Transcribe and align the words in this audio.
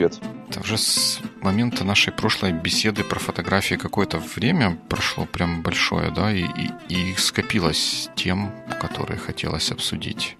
привет. 0.00 0.18
Это 0.48 0.60
уже 0.60 0.78
с 0.78 1.20
момента 1.42 1.84
нашей 1.84 2.10
прошлой 2.10 2.52
беседы 2.52 3.04
про 3.04 3.18
фотографии 3.18 3.74
какое-то 3.74 4.18
время 4.18 4.80
прошло 4.88 5.26
прям 5.26 5.62
большое, 5.62 6.10
да, 6.10 6.32
и, 6.32 6.44
и, 6.44 6.70
и 6.88 7.14
скопилось 7.16 8.08
тем, 8.16 8.50
которые 8.80 9.18
хотелось 9.18 9.70
обсудить. 9.70 10.38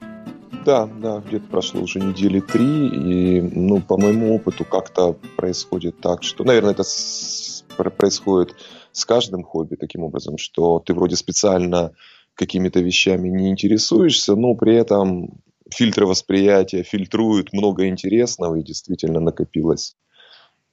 Да, 0.64 0.86
да, 0.86 1.23
где-то 1.27 1.46
прошло 1.48 1.82
уже 1.82 2.00
недели 2.00 2.41
три, 2.41 2.88
и, 2.88 3.41
ну, 3.42 3.82
по 3.82 3.98
моему 3.98 4.34
опыту 4.34 4.64
как-то 4.64 5.12
происходит 5.36 6.00
так, 6.00 6.22
что, 6.22 6.42
наверное, 6.45 6.72
это 6.72 6.82
с, 6.82 7.64
происходит 7.98 8.56
с 8.92 9.04
каждым 9.04 9.42
хобби 9.42 9.77
таким 9.77 10.04
образом, 10.04 10.38
что 10.38 10.78
ты 10.78 10.95
вроде 10.95 11.16
специально 11.16 11.92
какими-то 12.34 12.80
вещами 12.80 13.28
не 13.28 13.50
интересуешься, 13.50 14.36
но 14.36 14.55
при 14.55 14.74
этом 14.74 15.42
фильтры 15.73 16.06
восприятия 16.06 16.83
фильтруют 16.83 17.52
много 17.52 17.88
интересного, 17.88 18.56
и 18.56 18.62
действительно 18.62 19.20
накопилось 19.20 19.97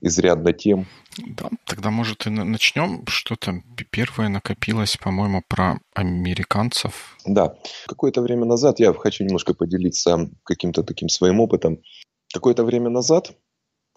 изрядно 0.01 0.53
тем. 0.53 0.85
Да, 1.17 1.49
тогда, 1.65 1.89
может, 1.89 2.27
и 2.27 2.29
начнем. 2.29 3.03
Что-то 3.07 3.63
первое 3.89 4.29
накопилось, 4.29 4.97
по-моему, 4.97 5.43
про 5.47 5.79
американцев. 5.93 7.17
Да. 7.25 7.55
Какое-то 7.87 8.21
время 8.21 8.45
назад, 8.45 8.79
я 8.79 8.93
хочу 8.93 9.23
немножко 9.23 9.53
поделиться 9.53 10.29
каким-то 10.43 10.83
таким 10.83 11.09
своим 11.09 11.39
опытом. 11.39 11.79
Какое-то 12.33 12.63
время 12.63 12.89
назад 12.89 13.33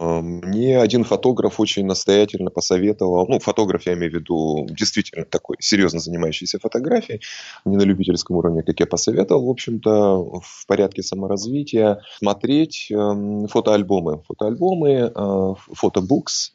мне 0.01 0.81
один 0.81 1.05
фотограф 1.05 1.61
очень 1.61 1.85
настоятельно 1.85 2.51
посоветовал, 2.51 3.27
ну, 3.29 3.39
фотограф 3.39 3.85
я 3.85 3.93
имею 3.93 4.11
в 4.11 4.15
виду 4.15 4.67
действительно 4.71 5.27
такой 5.27 5.57
серьезно 5.61 6.01
занимающийся 6.01 6.59
фотографией, 6.59 7.21
не 7.67 7.77
на 7.77 7.83
любительском 7.83 8.37
уровне, 8.37 8.63
как 8.63 8.81
я 8.81 8.87
посоветовал, 8.87 9.47
в 9.47 9.51
общем-то, 9.51 10.41
в 10.41 10.67
порядке 10.67 11.03
саморазвития, 11.03 12.01
смотреть 12.19 12.89
э, 12.91 13.47
фотоальбомы, 13.51 14.23
фотоальбомы, 14.27 15.13
э, 15.15 15.55
фотобукс, 15.75 16.55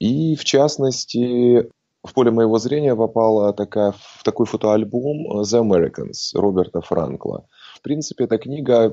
и 0.00 0.34
в 0.34 0.44
частности 0.44 1.68
в 2.02 2.12
поле 2.12 2.32
моего 2.32 2.58
зрения 2.58 2.96
попала 2.96 3.52
такая, 3.52 3.92
в 3.92 4.24
такой 4.24 4.46
фотоальбом 4.46 5.42
The 5.42 5.62
Americans 5.62 6.34
Роберта 6.34 6.80
Франкла– 6.80 7.46
в 7.78 7.82
принципе, 7.82 8.24
эта 8.24 8.38
книга, 8.38 8.92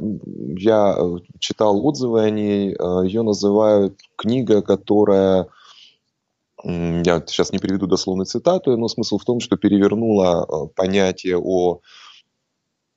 я 0.57 0.95
э, 0.95 1.17
читал 1.39 1.85
отзывы 1.85 2.21
о 2.21 2.29
ней, 2.29 2.73
э, 2.73 3.05
ее 3.05 3.23
называют 3.23 3.99
книга, 4.15 4.61
которая 4.61 5.47
я 6.63 7.23
сейчас 7.27 7.51
не 7.51 7.59
приведу 7.59 7.85
дословную 7.85 8.25
цитату, 8.25 8.75
но 8.77 8.87
смысл 8.87 9.17
в 9.17 9.25
том, 9.25 9.39
что 9.39 9.57
перевернула 9.57 10.45
э, 10.47 10.67
понятие 10.75 11.37
о, 11.37 11.81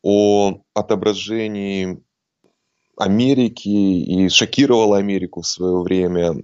о 0.02 0.60
отображении 0.74 2.02
Америки 2.96 3.68
и 3.68 4.28
шокировала 4.28 4.98
Америку 4.98 5.40
в 5.40 5.46
свое 5.46 5.80
время. 5.82 6.34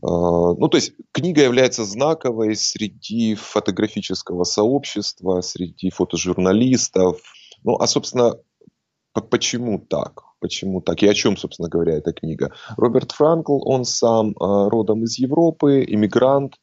Ну, 0.00 0.68
то 0.68 0.76
есть 0.76 0.92
книга 1.12 1.42
является 1.42 1.84
знаковой 1.84 2.56
среди 2.56 3.34
фотографического 3.34 4.44
сообщества, 4.44 5.42
среди 5.42 5.90
фотожурналистов. 5.90 7.20
Ну, 7.62 7.76
а, 7.78 7.86
собственно, 7.86 8.34
Почему 9.12 9.78
так? 9.78 10.22
Почему 10.40 10.80
так? 10.80 11.02
И 11.02 11.08
о 11.08 11.14
чем, 11.14 11.36
собственно 11.36 11.68
говоря, 11.68 11.94
эта 11.94 12.12
книга? 12.12 12.52
Роберт 12.76 13.12
Франкл, 13.12 13.60
он 13.64 13.84
сам 13.84 14.30
э, 14.30 14.34
родом 14.40 15.04
из 15.04 15.18
Европы, 15.18 15.84
иммигрант, 15.86 16.54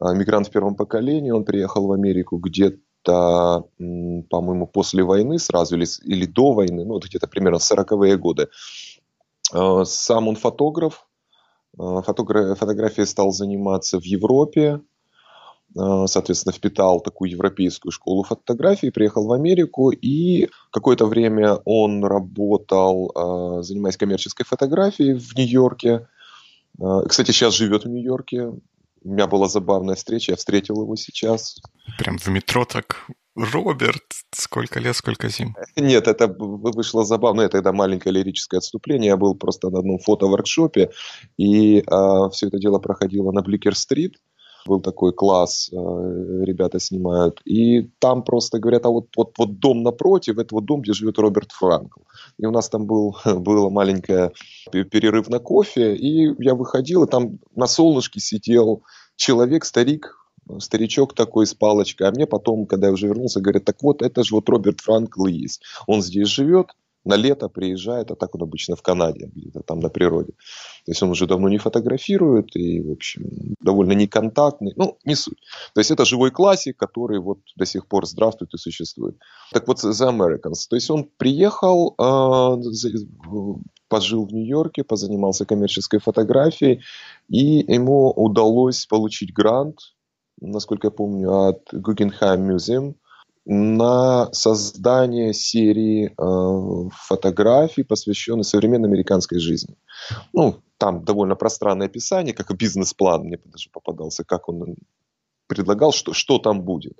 иммигрант 0.00 0.48
в 0.48 0.50
первом 0.50 0.76
поколении. 0.76 1.30
Он 1.30 1.44
приехал 1.44 1.86
в 1.86 1.92
Америку 1.92 2.36
где-то, 2.36 3.64
по-моему, 3.78 4.66
после 4.66 5.02
войны 5.02 5.38
сразу 5.38 5.76
или, 5.76 5.86
или 6.04 6.26
до 6.26 6.52
войны, 6.52 6.84
ну, 6.84 6.94
вот 6.94 7.06
где-то 7.06 7.26
примерно 7.26 7.58
в 7.58 7.70
40-е 7.70 8.18
годы. 8.18 8.48
Э, 9.54 9.84
сам 9.84 10.28
он 10.28 10.36
фотограф, 10.36 11.06
фотограф, 11.74 12.58
фотографией 12.58 13.06
стал 13.06 13.32
заниматься 13.32 13.98
в 13.98 14.04
Европе, 14.04 14.82
соответственно, 15.74 16.52
впитал 16.52 17.00
такую 17.00 17.30
европейскую 17.30 17.92
школу 17.92 18.22
фотографии, 18.22 18.90
приехал 18.90 19.26
в 19.26 19.32
Америку, 19.32 19.90
и 19.90 20.48
какое-то 20.70 21.06
время 21.06 21.56
он 21.64 22.04
работал, 22.04 23.12
э, 23.14 23.62
занимаясь 23.62 23.96
коммерческой 23.96 24.44
фотографией 24.44 25.14
в 25.14 25.36
Нью-Йорке. 25.36 26.08
Э, 26.80 27.02
кстати, 27.06 27.30
сейчас 27.30 27.54
живет 27.54 27.84
в 27.84 27.88
Нью-Йорке. 27.88 28.52
У 29.04 29.08
меня 29.12 29.26
была 29.26 29.48
забавная 29.48 29.94
встреча, 29.94 30.32
я 30.32 30.36
встретил 30.36 30.82
его 30.82 30.96
сейчас. 30.96 31.60
Прям 31.98 32.18
в 32.18 32.26
метро 32.28 32.64
так 32.64 33.06
Роберт, 33.36 34.02
сколько 34.32 34.80
лет, 34.80 34.96
сколько 34.96 35.28
зим? 35.28 35.54
Нет, 35.76 36.08
это 36.08 36.26
вышло 36.26 37.04
забавно. 37.04 37.42
Это 37.42 37.58
тогда 37.58 37.72
маленькое 37.72 38.12
лирическое 38.12 38.58
отступление. 38.58 39.08
Я 39.08 39.16
был 39.16 39.36
просто 39.36 39.70
на 39.70 39.78
одном 39.78 39.98
фото-воркшопе, 39.98 40.90
и 41.36 41.78
э, 41.78 41.82
все 42.32 42.48
это 42.48 42.58
дело 42.58 42.80
проходило 42.80 43.30
на 43.30 43.42
Бликер-стрит 43.42 44.16
был 44.68 44.80
такой 44.80 45.12
класс, 45.12 45.70
э, 45.72 45.76
ребята 46.44 46.78
снимают. 46.78 47.40
И 47.44 47.90
там 47.98 48.22
просто 48.22 48.58
говорят, 48.58 48.86
а 48.86 48.90
вот, 48.90 49.08
вот, 49.16 49.32
вот 49.38 49.58
дом 49.58 49.82
напротив, 49.82 50.38
это 50.38 50.54
вот 50.54 50.64
дом, 50.64 50.82
где 50.82 50.92
живет 50.92 51.18
Роберт 51.18 51.52
Франкл. 51.52 52.00
И 52.38 52.46
у 52.46 52.50
нас 52.50 52.68
там 52.68 52.86
был, 52.86 53.16
был 53.24 53.70
маленький 53.70 54.30
перерыв 54.70 55.28
на 55.28 55.38
кофе, 55.38 55.96
и 55.96 56.34
я 56.42 56.54
выходил, 56.54 57.04
и 57.04 57.10
там 57.10 57.38
на 57.56 57.66
солнышке 57.66 58.20
сидел 58.20 58.82
человек, 59.16 59.64
старик, 59.64 60.16
старичок 60.58 61.14
такой 61.14 61.46
с 61.46 61.54
палочкой. 61.54 62.08
А 62.08 62.12
мне 62.12 62.26
потом, 62.26 62.66
когда 62.66 62.88
я 62.88 62.92
уже 62.92 63.08
вернулся, 63.08 63.40
говорят, 63.40 63.64
так 63.64 63.82
вот, 63.82 64.02
это 64.02 64.22
же 64.22 64.34
вот 64.34 64.48
Роберт 64.48 64.80
Франкл 64.80 65.26
есть. 65.26 65.62
Он 65.86 66.02
здесь 66.02 66.28
живет, 66.28 66.68
на 67.08 67.16
лето 67.16 67.48
приезжает, 67.48 68.10
а 68.10 68.14
так 68.14 68.34
он 68.34 68.42
обычно 68.42 68.76
в 68.76 68.82
Канаде, 68.82 69.30
где-то 69.34 69.60
там 69.60 69.80
на 69.80 69.88
природе. 69.88 70.32
То 70.84 70.92
есть 70.92 71.02
он 71.02 71.10
уже 71.10 71.26
давно 71.26 71.48
не 71.48 71.58
фотографирует 71.58 72.54
и, 72.54 72.82
в 72.82 72.92
общем, 72.92 73.54
довольно 73.60 73.92
неконтактный. 73.92 74.74
Ну, 74.76 74.98
не 75.04 75.14
суть. 75.14 75.38
То 75.74 75.80
есть 75.80 75.90
это 75.90 76.04
живой 76.04 76.30
классик, 76.30 76.76
который 76.76 77.18
вот 77.18 77.38
до 77.56 77.64
сих 77.64 77.86
пор 77.86 78.06
здравствует 78.06 78.52
и 78.54 78.58
существует. 78.58 79.16
Так 79.52 79.66
вот, 79.66 79.78
The 79.78 80.08
Americans. 80.08 80.68
То 80.68 80.76
есть 80.76 80.90
он 80.90 81.08
приехал, 81.16 81.94
а, 81.98 82.56
пожил 83.88 84.26
в 84.26 84.32
Нью-Йорке, 84.32 84.84
позанимался 84.84 85.46
коммерческой 85.46 86.00
фотографией, 86.00 86.82
и 87.28 87.64
ему 87.72 88.10
удалось 88.10 88.84
получить 88.84 89.32
грант, 89.32 89.78
насколько 90.40 90.88
я 90.88 90.90
помню, 90.90 91.32
от 91.32 91.72
Guggenheim 91.72 92.54
Museum– 92.54 92.94
на 93.48 94.30
создание 94.32 95.32
серии 95.32 96.12
э, 96.16 96.90
фотографий, 97.06 97.82
посвященных 97.82 98.46
современной 98.46 98.90
американской 98.90 99.38
жизни. 99.38 99.74
Ну, 100.34 100.56
там 100.76 101.02
довольно 101.02 101.34
пространное 101.34 101.86
описание, 101.86 102.34
как 102.34 102.54
бизнес-план 102.54 103.22
мне 103.22 103.38
даже 103.46 103.70
попадался, 103.72 104.22
как 104.22 104.50
он 104.50 104.76
предлагал, 105.46 105.92
что, 105.92 106.12
что 106.12 106.38
там 106.38 106.60
будет. 106.60 106.92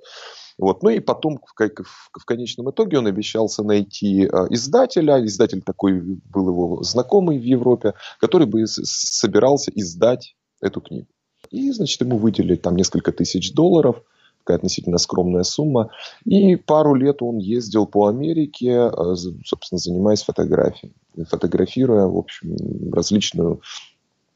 Вот. 0.57 0.81
Ну 0.81 0.89
и 0.89 0.99
потом, 0.99 1.37
в, 1.37 1.53
в, 1.55 2.19
в 2.19 2.25
конечном 2.25 2.71
итоге, 2.71 2.97
он 2.97 3.05
обещался 3.05 3.63
найти 3.63 4.23
э, 4.23 4.27
издателя. 4.49 5.23
Издатель 5.23 5.61
такой 5.61 6.01
был 6.01 6.49
его 6.49 6.81
знакомый 6.81 7.37
в 7.37 7.43
Европе, 7.43 7.93
который 8.19 8.47
бы 8.47 8.65
собирался 8.65 9.71
издать 9.75 10.35
эту 10.61 10.81
книгу. 10.81 11.07
И, 11.51 11.71
значит, 11.71 12.01
ему 12.01 12.17
выделили 12.17 12.55
там 12.55 12.75
несколько 12.75 13.11
тысяч 13.11 13.53
долларов– 13.53 14.01
такая 14.49 14.57
относительно 14.57 14.97
скромная 14.97 15.43
сумма. 15.43 15.91
И 16.25 16.55
пару 16.55 16.95
лет 16.95 17.21
он 17.21 17.37
ездил 17.37 17.85
по 17.85 18.07
Америке, 18.07 18.89
э, 18.91 19.15
собственно, 19.45 19.77
занимаясь 19.77 20.23
фотографией. 20.23 20.93
Фотографируя, 21.29 22.07
в 22.07 22.17
общем, 22.17 22.91
различную 22.91 23.61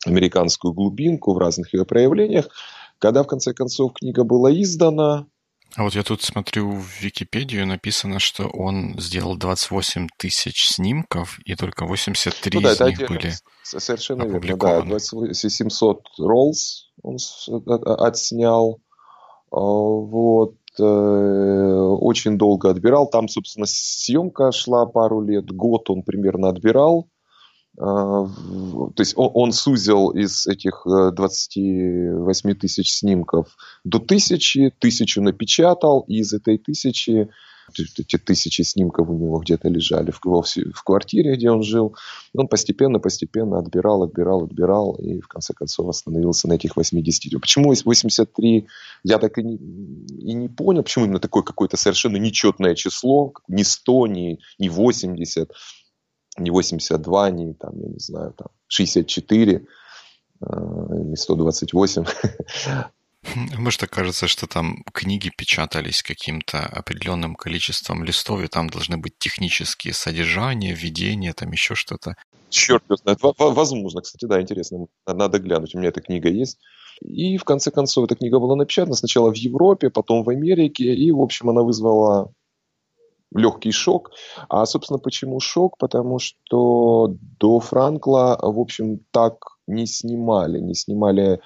американскую 0.05 0.73
глубинку 0.73 1.33
в 1.33 1.39
разных 1.39 1.73
ее 1.73 1.85
проявлениях. 1.85 2.47
Когда, 2.99 3.23
в 3.23 3.27
конце 3.27 3.53
концов, 3.53 3.93
книга 3.93 4.23
была 4.23 4.51
издана, 4.51 5.25
а 5.75 5.85
вот 5.85 5.95
я 5.95 6.03
тут 6.03 6.21
смотрю 6.21 6.69
в 6.69 7.01
Википедию, 7.01 7.65
написано, 7.65 8.19
что 8.19 8.43
он 8.43 8.93
сделал 8.99 9.35
28 9.35 10.07
тысяч 10.19 10.67
снимков, 10.67 11.39
и 11.45 11.55
только 11.55 11.85
83 11.85 12.59
ну, 12.59 12.61
да, 12.61 12.73
из 12.73 12.79
них 12.99 13.09
были 13.09 13.33
Совершенно 13.63 14.23
верно, 14.23 14.83
да. 14.85 15.33
700 15.33 16.03
роллс 16.19 16.91
он 17.01 17.17
отснял. 17.85 18.83
А, 19.53 19.59
вот, 19.59 20.55
э, 20.79 20.83
очень 20.83 22.37
долго 22.39 22.71
отбирал. 22.71 23.07
Там, 23.07 23.27
собственно, 23.27 23.65
съемка 23.67 24.51
шла 24.51 24.87
пару 24.87 25.21
лет, 25.21 25.45
год 25.51 25.89
он 25.91 26.01
примерно 26.03 26.49
отбирал. 26.49 27.07
А, 27.79 28.25
то 28.25 28.99
есть 28.99 29.13
он, 29.15 29.51
сузил 29.51 30.09
из 30.09 30.45
этих 30.45 30.83
28 30.85 32.49
э, 32.49 32.55
тысяч 32.55 32.93
снимков 32.93 33.55
до 33.83 33.99
тысячи, 33.99 34.71
тысячу 34.77 35.21
напечатал, 35.21 36.01
и 36.07 36.17
из 36.17 36.33
этой 36.33 36.57
тысячи 36.57 37.29
эти 37.97 38.17
тысячи 38.17 38.61
снимков 38.61 39.09
у 39.09 39.13
него 39.13 39.39
где-то 39.39 39.69
лежали 39.69 40.11
в, 40.11 40.19
в 40.21 40.83
квартире, 40.83 41.35
где 41.35 41.49
он 41.49 41.63
жил. 41.63 41.95
Он 42.35 42.47
постепенно, 42.47 42.99
постепенно 42.99 43.59
отбирал, 43.59 44.03
отбирал, 44.03 44.43
отбирал, 44.43 44.95
и 44.95 45.21
в 45.21 45.27
конце 45.27 45.53
концов 45.53 45.87
остановился 45.87 46.47
на 46.47 46.53
этих 46.53 46.75
80. 46.75 47.39
Почему 47.39 47.73
83, 47.73 48.67
я 49.03 49.17
так 49.17 49.37
и 49.37 49.43
не, 49.43 49.55
и 49.55 50.33
не 50.33 50.49
понял, 50.49 50.83
почему 50.83 51.05
именно 51.05 51.19
такое 51.19 51.43
какое-то 51.43 51.77
совершенно 51.77 52.17
нечетное 52.17 52.75
число, 52.75 53.33
не 53.47 53.63
100, 53.63 54.07
не, 54.07 54.39
не 54.59 54.69
80, 54.69 55.49
не 56.37 56.51
82, 56.51 57.29
не, 57.31 57.53
там, 57.53 57.79
я 57.79 57.87
не 57.87 57.99
знаю, 57.99 58.33
там, 58.33 58.47
64. 58.67 59.51
или 60.41 61.15
128. 61.15 62.05
Может, 63.57 63.87
кажется, 63.87 64.27
что 64.27 64.47
там 64.47 64.83
книги 64.91 65.31
печатались 65.35 66.03
каким-то 66.03 66.59
определенным 66.59 67.35
количеством 67.35 68.03
листов, 68.03 68.43
и 68.43 68.47
там 68.47 68.69
должны 68.69 68.97
быть 68.97 69.17
технические 69.17 69.93
содержания, 69.93 70.73
введения, 70.73 71.33
там 71.33 71.51
еще 71.51 71.75
что-то. 71.75 72.15
Черт 72.49 72.83
знает. 72.89 73.19
Возможно, 73.21 74.01
кстати, 74.01 74.25
да, 74.25 74.41
интересно. 74.41 74.87
Надо 75.07 75.39
глянуть. 75.39 75.73
У 75.73 75.79
меня 75.79 75.89
эта 75.89 76.01
книга 76.01 76.29
есть. 76.29 76.59
И 77.01 77.37
в 77.37 77.45
конце 77.45 77.71
концов 77.71 78.05
эта 78.05 78.15
книга 78.15 78.39
была 78.39 78.55
напечатана 78.55 78.95
сначала 78.95 79.31
в 79.31 79.35
Европе, 79.35 79.89
потом 79.89 80.23
в 80.23 80.29
Америке, 80.29 80.93
и, 80.93 81.11
в 81.11 81.21
общем, 81.21 81.49
она 81.49 81.63
вызвала 81.63 82.33
легкий 83.35 83.71
шок. 83.71 84.11
А, 84.49 84.65
собственно, 84.65 84.99
почему 84.99 85.39
шок? 85.39 85.77
Потому 85.77 86.19
что 86.19 87.15
до 87.39 87.59
Франкла, 87.59 88.37
в 88.41 88.59
общем, 88.59 88.99
так 89.11 89.57
не 89.67 89.85
снимали. 89.85 90.59
Не 90.59 90.75
снимали, 90.75 91.39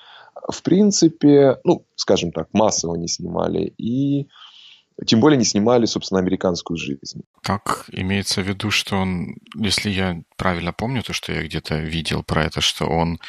в 0.49 0.61
принципе, 0.63 1.57
ну, 1.63 1.85
скажем 1.95 2.31
так, 2.31 2.47
массово 2.53 2.95
не 2.95 3.07
снимали. 3.07 3.73
И 3.77 4.27
тем 5.05 5.19
более 5.19 5.37
не 5.37 5.45
снимали, 5.45 5.85
собственно, 5.85 6.19
американскую 6.19 6.77
жизнь. 6.77 7.21
Как 7.41 7.85
имеется 7.91 8.41
в 8.41 8.47
виду, 8.47 8.71
что 8.71 8.95
он, 8.95 9.37
если 9.55 9.89
я 9.89 10.21
правильно 10.37 10.73
помню, 10.73 11.03
то, 11.03 11.13
что 11.13 11.31
я 11.31 11.43
где-то 11.43 11.77
видел 11.77 12.23
про 12.23 12.43
это, 12.45 12.61
что 12.61 12.85
он 12.85 13.19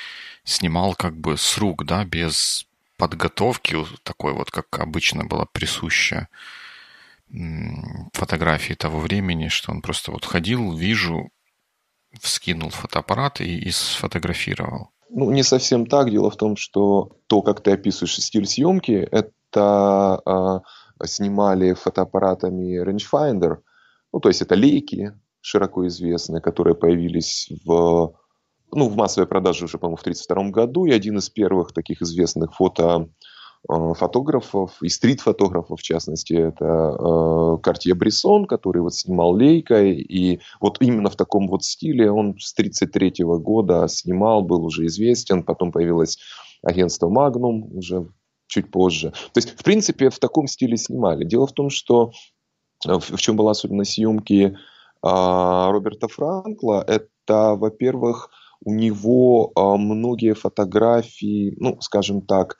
снимал 0.44 0.94
как 0.94 1.16
бы 1.18 1.36
с 1.36 1.58
рук, 1.58 1.84
да, 1.84 2.04
без 2.04 2.66
подготовки, 2.96 3.76
такой 4.02 4.32
вот, 4.32 4.50
как 4.50 4.78
обычно 4.78 5.24
было 5.24 5.46
присуще 5.52 6.28
фотографии 8.12 8.74
того 8.74 9.00
времени, 9.00 9.48
что 9.48 9.72
он 9.72 9.82
просто 9.82 10.12
вот 10.12 10.24
ходил, 10.24 10.74
вижу, 10.74 11.30
вскинул 12.20 12.70
фотоаппарат 12.70 13.40
и, 13.40 13.58
и 13.58 13.70
сфотографировал. 13.70 14.90
Ну, 15.10 15.30
не 15.30 15.42
совсем 15.42 15.86
так. 15.86 16.10
Дело 16.10 16.30
в 16.30 16.36
том, 16.36 16.56
что 16.56 17.16
то, 17.26 17.42
как 17.42 17.62
ты 17.62 17.72
описываешь 17.72 18.16
стиль 18.16 18.46
съемки, 18.46 19.08
это 19.10 20.62
э, 21.00 21.06
снимали 21.06 21.74
фотоаппаратами 21.74 22.82
rangefinder, 22.82 23.58
ну, 24.12 24.20
то 24.20 24.28
есть 24.28 24.42
это 24.42 24.54
лейки, 24.54 25.12
широко 25.40 25.86
известные, 25.86 26.40
которые 26.40 26.74
появились 26.74 27.50
в, 27.64 28.14
ну, 28.72 28.88
в 28.88 28.96
массовой 28.96 29.26
продаже 29.26 29.64
уже, 29.64 29.78
по-моему, 29.78 29.96
в 29.96 30.00
1932 30.00 30.50
году, 30.50 30.86
и 30.86 30.92
один 30.92 31.18
из 31.18 31.30
первых 31.30 31.72
таких 31.72 32.02
известных 32.02 32.54
фото 32.54 33.08
фотографов, 33.66 34.82
и 34.82 34.88
стрит-фотографов, 34.88 35.80
в 35.80 35.82
частности, 35.82 36.32
это 36.32 37.58
Картье 37.62 37.94
Брессон, 37.94 38.46
который 38.46 38.82
вот 38.82 38.94
снимал 38.94 39.34
Лейкой, 39.36 39.96
и 39.96 40.40
вот 40.60 40.78
именно 40.80 41.10
в 41.10 41.16
таком 41.16 41.48
вот 41.48 41.64
стиле 41.64 42.10
он 42.10 42.38
с 42.38 42.52
1933 42.52 43.24
года 43.24 43.86
снимал, 43.88 44.42
был 44.42 44.64
уже 44.64 44.86
известен, 44.86 45.42
потом 45.42 45.72
появилось 45.72 46.18
агентство 46.62 47.08
Magnum 47.08 47.76
уже 47.76 48.08
чуть 48.48 48.70
позже. 48.70 49.10
То 49.10 49.38
есть, 49.38 49.50
в 49.50 49.62
принципе, 49.62 50.10
в 50.10 50.18
таком 50.18 50.46
стиле 50.46 50.76
снимали. 50.76 51.24
Дело 51.24 51.46
в 51.46 51.52
том, 51.52 51.70
что 51.70 52.12
э, 52.86 52.98
в 52.98 53.16
чем 53.18 53.36
была 53.36 53.52
особенность 53.52 53.92
съемки 53.92 54.56
а, 55.02 55.70
Роберта 55.70 56.08
Франкла, 56.08 56.82
это, 56.86 57.54
во-первых, 57.54 58.30
у 58.64 58.74
него 58.74 59.52
а, 59.54 59.76
многие 59.76 60.34
фотографии, 60.34 61.54
ну, 61.58 61.80
скажем 61.80 62.22
так, 62.22 62.56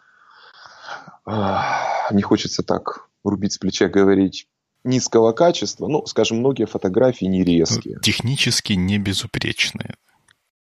не 2.11 2.23
хочется 2.23 2.63
так 2.63 3.09
рубить 3.25 3.53
с 3.53 3.59
плеча 3.59 3.89
говорить, 3.89 4.49
низкого 4.85 5.33
качества. 5.33 5.87
Ну, 5.89 6.07
скажем, 6.07 6.39
многие 6.39 6.67
фотографии 6.67 7.27
не 7.27 7.45
резкие. 7.45 7.99
Технически 8.03 8.75
не 8.75 8.99
безупречные. 8.99 9.95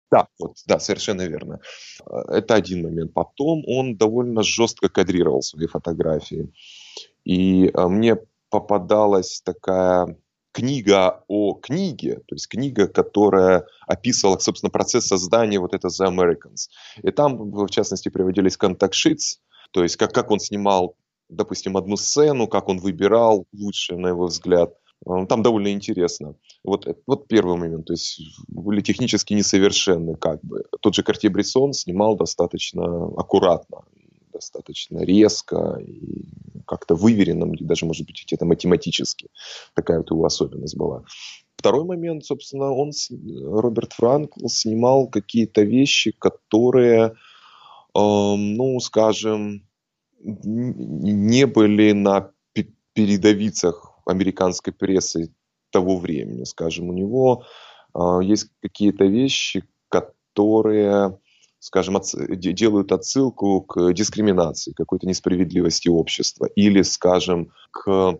Да, 0.09 0.27
вот, 0.39 0.55
да, 0.65 0.79
совершенно 0.79 1.23
верно. 1.23 1.59
Это 2.05 2.55
один 2.55 2.83
момент. 2.83 3.13
Потом 3.13 3.63
он 3.67 3.97
довольно 3.97 4.41
жестко 4.41 4.87
кадрировал 4.89 5.41
свои 5.41 5.67
фотографии. 5.67 6.51
И 7.25 7.69
а, 7.73 7.89
мне 7.89 8.17
попадалась 8.49 9.41
такая 9.43 10.17
книга 10.53 11.23
о 11.27 11.53
книге, 11.55 12.21
то 12.25 12.35
есть 12.35 12.47
книга, 12.47 12.87
которая 12.87 13.65
описывала, 13.85 14.39
собственно, 14.39 14.69
процесс 14.69 15.07
создания 15.07 15.59
вот 15.59 15.73
это 15.73 15.89
The 15.89 16.07
Americans. 16.07 16.69
И 17.03 17.11
там, 17.11 17.51
в 17.51 17.69
частности, 17.69 18.09
приводились 18.09 18.55
контакт-шитс, 18.55 19.39
то 19.71 19.83
есть 19.83 19.95
как, 19.97 20.13
как 20.13 20.31
он 20.31 20.39
снимал, 20.39 20.95
допустим, 21.29 21.77
одну 21.77 21.97
сцену, 21.97 22.47
как 22.47 22.69
он 22.69 22.79
выбирал 22.79 23.45
лучшее, 23.53 23.99
на 23.99 24.07
его 24.07 24.27
взгляд. 24.27 24.73
Э, 25.05 25.25
там 25.27 25.43
довольно 25.43 25.71
интересно. 25.71 26.35
Вот, 26.63 26.87
вот 27.05 27.27
первый 27.27 27.57
момент. 27.57 27.85
То 27.85 27.93
есть 27.93 28.21
были 28.47 28.81
технически 28.81 29.33
несовершенны 29.33 30.15
как 30.15 30.41
бы. 30.43 30.63
Тот 30.81 30.95
же 30.95 31.03
Картье 31.03 31.29
Брессон 31.29 31.73
снимал 31.73 32.15
достаточно 32.15 33.07
аккуратно, 33.17 33.83
достаточно 34.33 34.99
резко 34.99 35.79
и 35.79 36.25
как-то 36.65 36.95
выверенным, 36.95 37.53
или 37.53 37.63
даже, 37.63 37.85
может 37.85 38.05
быть, 38.05 38.23
где-то 38.25 38.45
математически. 38.45 39.29
Такая 39.73 39.99
вот 39.99 40.11
его 40.11 40.25
особенность 40.25 40.77
была. 40.77 41.03
Второй 41.57 41.85
момент, 41.85 42.23
собственно, 42.23 42.71
он, 42.71 42.91
Роберт 43.43 43.93
Франкл, 43.93 44.47
снимал 44.47 45.07
какие-то 45.07 45.63
вещи, 45.63 46.11
которые 46.11 47.15
ну, 48.01 48.79
скажем, 48.79 49.67
не 50.19 51.45
были 51.45 51.91
на 51.91 52.31
передовицах 52.93 53.99
американской 54.05 54.73
прессы 54.73 55.33
того 55.71 55.97
времени, 55.97 56.43
скажем, 56.43 56.89
у 56.89 56.93
него 56.93 57.43
а, 57.93 58.19
есть 58.19 58.49
какие-то 58.61 59.05
вещи, 59.05 59.63
которые, 59.89 61.19
скажем, 61.59 61.99
делают 62.37 62.91
отсылку 62.91 63.61
к 63.61 63.93
дискриминации, 63.93 64.73
какой-то 64.73 65.07
несправедливости 65.07 65.89
общества 65.89 66.45
или, 66.55 66.81
скажем, 66.83 67.51
к, 67.71 68.19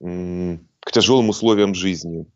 к 0.00 0.92
тяжелым 0.92 1.30
условиям 1.30 1.74
жизни 1.74 2.26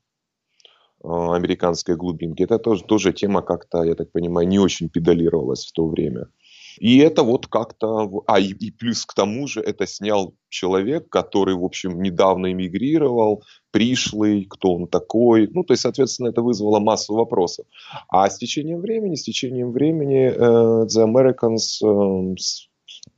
а, 1.03 1.35
американской 1.35 1.97
глубинки. 1.97 2.43
Это 2.43 2.59
тоже, 2.59 2.85
тоже 2.85 3.13
тема 3.13 3.43
как-то, 3.43 3.83
я 3.83 3.95
так 3.95 4.11
понимаю, 4.13 4.49
не 4.49 4.59
очень 4.59 4.89
педалировалась 4.89 5.67
в 5.67 5.73
то 5.73 5.87
время. 5.87 6.29
И 6.79 6.99
это 6.99 7.23
вот 7.23 7.47
как-то... 7.47 8.11
А, 8.27 8.41
и, 8.41 8.53
и 8.53 8.71
плюс 8.71 9.05
к 9.05 9.15
тому 9.15 9.47
же 9.47 9.61
это 9.61 9.87
снял 9.87 10.35
человек, 10.49 11.09
который, 11.09 11.55
в 11.55 11.65
общем, 11.65 12.03
недавно 12.03 12.53
эмигрировал, 12.53 13.43
пришлый, 13.71 14.47
кто 14.49 14.75
он 14.75 14.89
такой. 14.89 15.49
Ну, 15.49 15.65
то 15.65 15.73
есть, 15.73 15.83
соответственно, 15.83 16.29
это 16.29 16.43
вызвало 16.43 16.79
массу 16.81 17.15
вопросов. 17.15 17.67
А 18.09 18.29
с 18.29 18.39
течением 18.39 18.81
времени, 18.81 19.15
с 19.15 19.23
течением 19.23 19.73
времени 19.73 20.31
uh, 20.31 20.87
The 20.87 21.05
Americans 21.07 21.83
uh, 21.83 22.35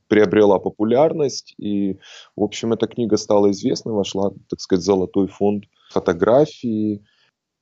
приобрела 0.07 0.59
популярность, 0.59 1.53
и, 1.57 1.97
в 2.35 2.43
общем, 2.43 2.73
эта 2.73 2.87
книга 2.87 3.17
стала 3.17 3.51
известна, 3.51 3.93
вошла, 3.93 4.31
так 4.49 4.59
сказать, 4.59 4.83
в 4.83 4.85
золотой 4.85 5.27
фонд 5.27 5.65
фотографии. 5.91 7.03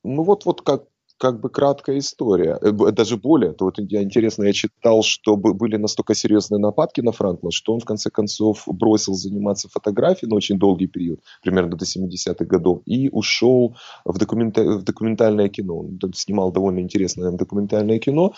Ну 0.03 0.23
вот, 0.23 0.45
вот 0.45 0.61
как 0.61 0.83
как 1.23 1.39
бы 1.39 1.49
краткая 1.49 1.99
история. 1.99 2.57
Э, 2.61 2.91
даже 2.91 3.15
более, 3.15 3.53
то 3.53 3.63
вот 3.63 3.79
интересно, 3.79 4.43
я 4.43 4.51
читал, 4.51 5.03
что 5.03 5.37
были 5.37 5.77
настолько 5.77 6.15
серьезные 6.15 6.59
нападки 6.59 6.99
на 6.99 7.13
Франкла, 7.13 7.49
что 7.49 7.73
он 7.73 7.79
в 7.79 7.85
конце 7.85 8.09
концов 8.09 8.63
бросил 8.67 9.13
заниматься 9.13 9.69
фотографией 9.69 10.29
на 10.29 10.35
очень 10.35 10.59
долгий 10.59 10.87
период, 10.87 11.21
примерно 11.41 11.77
до 11.77 11.85
70-х 11.85 12.43
годов, 12.43 12.81
и 12.85 13.07
ушел 13.09 13.77
в, 14.03 14.17
документа... 14.17 14.63
в 14.63 14.83
документальное 14.83 15.47
кино. 15.47 15.77
Он 15.77 16.13
снимал 16.13 16.51
довольно 16.51 16.79
интересное 16.79 17.31
документальное 17.31 17.99
кино, 17.99 18.33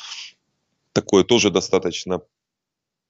такое 0.94 1.24
тоже 1.24 1.50
достаточно 1.50 2.22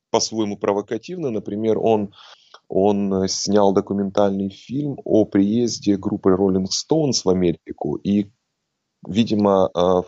по-своему 0.10 0.58
провокативно. 0.58 1.32
Например, 1.32 1.78
он 1.80 2.14
он 2.70 3.28
снял 3.28 3.74
документальный 3.74 4.50
фильм 4.50 4.98
о 5.04 5.26
приезде 5.26 5.98
группы 5.98 6.30
Rolling 6.30 6.68
Stones 6.68 7.24
в 7.26 7.30
Америку 7.30 7.96
и 7.98 8.28
видимо, 9.08 9.70
а, 9.74 10.04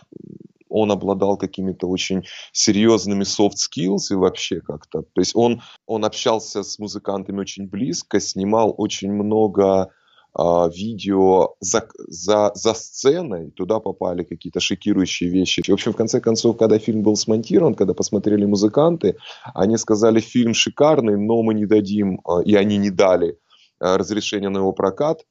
он 0.70 0.92
обладал 0.92 1.38
какими-то 1.38 1.88
очень 1.88 2.24
серьезными 2.51 3.24
soft 3.24 3.56
skills 3.56 4.12
и 4.12 4.16
вообще 4.16 4.62
как-то. 4.62 5.01
То 5.01 5.22
есть 5.22 5.36
он, 5.36 5.62
он 5.86 6.06
общался 6.06 6.63
с 6.63 6.80
музыкантами 6.80 7.39
очень 7.39 7.68
близко, 7.68 8.20
снимал 8.20 8.74
очень 8.77 9.12
много 9.12 9.89
э, 10.38 10.42
видео 10.75 11.56
за, 11.60 11.88
за, 12.08 12.51
за 12.54 12.74
сценой, 12.74 13.51
туда 13.51 13.80
попали 13.80 14.24
какие-то 14.24 14.60
шокирующие 14.60 15.30
вещи. 15.30 15.63
В 15.68 15.74
общем, 15.74 15.94
в 15.94 15.98
конце 15.98 16.20
концов, 16.20 16.58
когда 16.58 16.80
фильм 16.80 17.01
был 17.01 17.16
смонтирован, 17.16 17.75
когда 17.75 17.94
посмотрели 17.94 18.46
музыканты, 18.46 19.16
они 19.54 19.77
сказали, 19.77 20.20
фильм 20.20 20.54
шикарный, 20.54 21.18
но 21.18 21.42
мы 21.44 21.54
не 21.54 21.66
дадим, 21.66 22.20
э, 22.27 22.44
и 22.46 22.56
они 22.56 22.77
не 22.77 22.89
дали 22.89 23.38
разрешения 23.80 24.50
на 24.50 24.58
его 24.58 24.74
прокат 24.74 25.22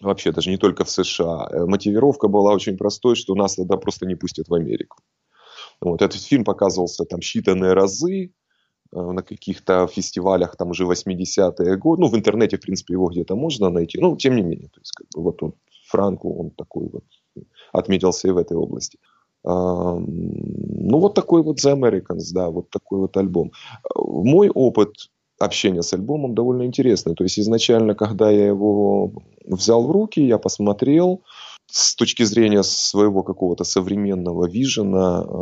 вообще 0.00 0.32
даже 0.32 0.50
не 0.50 0.56
только 0.56 0.84
в 0.84 0.90
США. 0.90 1.48
Э, 1.50 1.66
мотивировка 1.66 2.28
была 2.28 2.52
очень 2.52 2.76
простой, 2.76 3.16
что 3.16 3.34
нас 3.34 3.56
тогда 3.56 3.76
просто 3.76 4.06
не 4.06 4.14
пустят 4.14 4.48
в 4.48 4.54
Америку. 4.54 4.98
Вот. 5.80 6.02
Этот 6.02 6.20
фильм 6.20 6.44
показывался 6.44 7.04
там 7.04 7.20
считанные 7.20 7.72
разы 7.72 8.32
э, 8.92 9.00
на 9.00 9.22
каких-то 9.22 9.86
фестивалях 9.86 10.56
там 10.56 10.70
уже 10.70 10.84
80-е 10.84 11.76
годы. 11.76 12.02
Ну, 12.02 12.08
в 12.08 12.16
интернете, 12.16 12.56
в 12.56 12.60
принципе, 12.60 12.94
его 12.94 13.08
где-то 13.08 13.36
можно 13.36 13.70
найти. 13.70 13.98
Но, 14.00 14.16
тем 14.16 14.36
не 14.36 14.42
менее, 14.42 14.68
то 14.68 14.80
есть, 14.80 14.92
как 14.92 15.06
бы, 15.14 15.22
вот 15.22 15.42
он, 15.42 15.54
Франкл, 15.88 16.40
он 16.40 16.50
такой 16.50 16.88
вот 16.88 17.04
отметился 17.72 18.28
и 18.28 18.30
в 18.30 18.36
этой 18.36 18.56
области. 18.56 18.98
Ну, 19.44 20.98
вот 20.98 21.14
такой 21.14 21.42
вот 21.42 21.58
The 21.64 21.72
Americans, 21.72 22.32
да, 22.34 22.50
вот 22.50 22.70
такой 22.70 22.98
вот 22.98 23.16
альбом. 23.16 23.52
Мой 23.94 24.50
опыт 24.50 24.94
общения 25.38 25.82
с 25.82 25.92
альбомом 25.92 26.34
довольно 26.34 26.64
интересный. 26.64 27.14
То 27.14 27.24
есть 27.24 27.38
изначально, 27.38 27.94
когда 27.94 28.30
я 28.30 28.46
его 28.46 29.12
взял 29.44 29.86
в 29.86 29.90
руки, 29.90 30.20
я 30.20 30.38
посмотрел, 30.38 31.22
с 31.70 31.94
точки 31.94 32.22
зрения 32.22 32.62
своего 32.62 33.22
какого-то 33.22 33.64
современного 33.64 34.48
вижена, 34.48 35.22
э, 35.22 35.32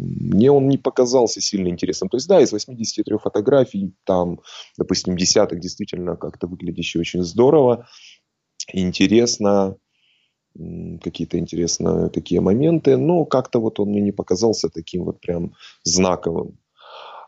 мне 0.00 0.50
он 0.50 0.68
не 0.68 0.78
показался 0.78 1.40
сильно 1.40 1.68
интересным. 1.68 2.08
То 2.08 2.16
есть, 2.16 2.28
да, 2.28 2.40
из 2.40 2.52
83 2.52 3.18
фотографий, 3.18 3.94
там, 4.04 4.40
допустим, 4.78 5.16
десяток 5.16 5.58
действительно 5.58 6.16
как-то 6.16 6.46
выглядящие 6.46 7.00
очень 7.00 7.24
здорово, 7.24 7.88
интересно, 8.72 9.76
какие-то 11.02 11.38
интересные 11.38 12.10
такие 12.10 12.40
моменты, 12.40 12.96
но 12.96 13.24
как-то 13.24 13.58
вот 13.58 13.80
он 13.80 13.88
мне 13.88 14.00
не 14.00 14.12
показался 14.12 14.68
таким 14.68 15.04
вот 15.04 15.20
прям 15.20 15.54
знаковым. 15.82 16.58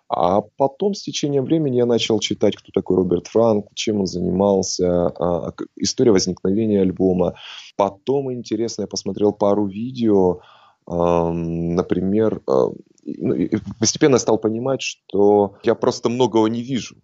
А 0.08 0.40
потом, 0.40 0.94
с 0.94 1.02
течением 1.02 1.44
времени, 1.44 1.78
я 1.78 1.86
начал 1.86 2.20
читать, 2.20 2.56
кто 2.56 2.70
такой 2.72 2.96
Роберт 2.96 3.26
Франк, 3.26 3.66
чем 3.74 4.00
он 4.00 4.06
занимался, 4.06 5.08
а, 5.08 5.52
история 5.76 6.12
возникновения 6.12 6.80
альбома. 6.80 7.34
Потом, 7.76 8.32
интересно, 8.32 8.82
я 8.82 8.86
посмотрел 8.86 9.32
пару 9.32 9.66
видео, 9.66 10.40
например, 10.86 12.42
а, 12.46 12.68
ну, 13.04 13.34
постепенно 13.80 14.18
стал 14.18 14.38
понимать, 14.38 14.82
что 14.82 15.56
я 15.64 15.74
просто 15.74 16.08
многого 16.08 16.46
не 16.46 16.62
вижу. 16.62 16.96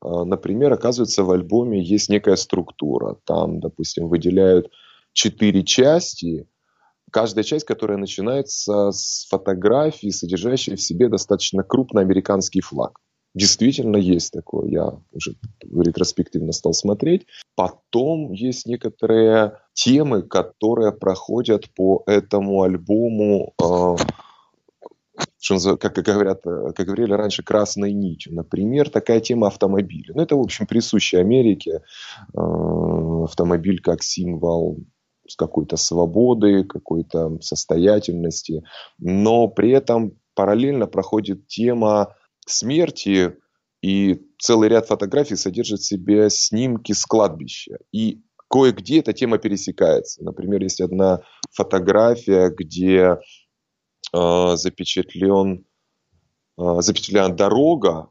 А, 0.00 0.24
например, 0.24 0.72
оказывается, 0.72 1.24
в 1.24 1.30
альбоме 1.30 1.82
есть 1.82 2.08
некая 2.08 2.36
структура. 2.36 3.16
Там, 3.24 3.60
допустим, 3.60 4.08
выделяют 4.08 4.70
четыре 5.12 5.64
части, 5.64 6.46
каждая 7.10 7.44
часть, 7.44 7.64
которая 7.64 7.98
начинается 7.98 8.90
с 8.90 9.26
фотографии, 9.28 10.10
содержащей 10.10 10.76
в 10.76 10.82
себе 10.82 11.08
достаточно 11.08 11.62
крупный 11.62 12.02
американский 12.02 12.60
флаг. 12.60 12.98
Действительно 13.34 13.96
есть 13.96 14.32
такое. 14.32 14.68
Я 14.68 15.00
уже 15.12 15.36
ретроспективно 15.62 16.52
стал 16.52 16.72
смотреть. 16.72 17.26
Потом 17.54 18.32
есть 18.32 18.66
некоторые 18.66 19.58
темы, 19.74 20.22
которые 20.22 20.92
проходят 20.92 21.72
по 21.74 22.02
этому 22.06 22.62
альбому, 22.62 23.54
э, 23.62 23.96
как, 25.78 25.94
как, 25.94 26.04
говорят, 26.04 26.42
как 26.42 26.86
говорили 26.86 27.12
раньше, 27.12 27.42
красной 27.42 27.92
нитью. 27.92 28.34
Например, 28.34 28.88
такая 28.90 29.20
тема 29.20 29.48
автомобиля. 29.48 30.14
Ну, 30.14 30.22
это, 30.22 30.34
в 30.34 30.40
общем, 30.40 30.66
присуще 30.66 31.18
Америке. 31.18 31.82
Э, 32.34 33.24
автомобиль 33.24 33.80
как 33.80 34.02
символ 34.02 34.78
с 35.28 35.36
какой-то 35.36 35.76
свободы, 35.76 36.64
какой-то 36.64 37.38
состоятельности, 37.40 38.64
но 38.98 39.46
при 39.48 39.70
этом 39.70 40.18
параллельно 40.34 40.86
проходит 40.86 41.46
тема 41.46 42.14
смерти, 42.46 43.36
и 43.82 44.20
целый 44.38 44.68
ряд 44.68 44.86
фотографий 44.88 45.36
содержит 45.36 45.80
в 45.80 45.86
себе 45.86 46.30
снимки 46.30 46.92
с 46.92 47.04
кладбища. 47.04 47.78
И 47.92 48.22
кое-где 48.48 49.00
эта 49.00 49.12
тема 49.12 49.38
пересекается. 49.38 50.24
Например, 50.24 50.62
есть 50.62 50.80
одна 50.80 51.20
фотография, 51.52 52.50
где 52.50 53.18
э, 54.12 54.56
запечатлен, 54.56 55.64
э, 56.58 56.80
запечатлена 56.80 57.28
дорога, 57.28 58.10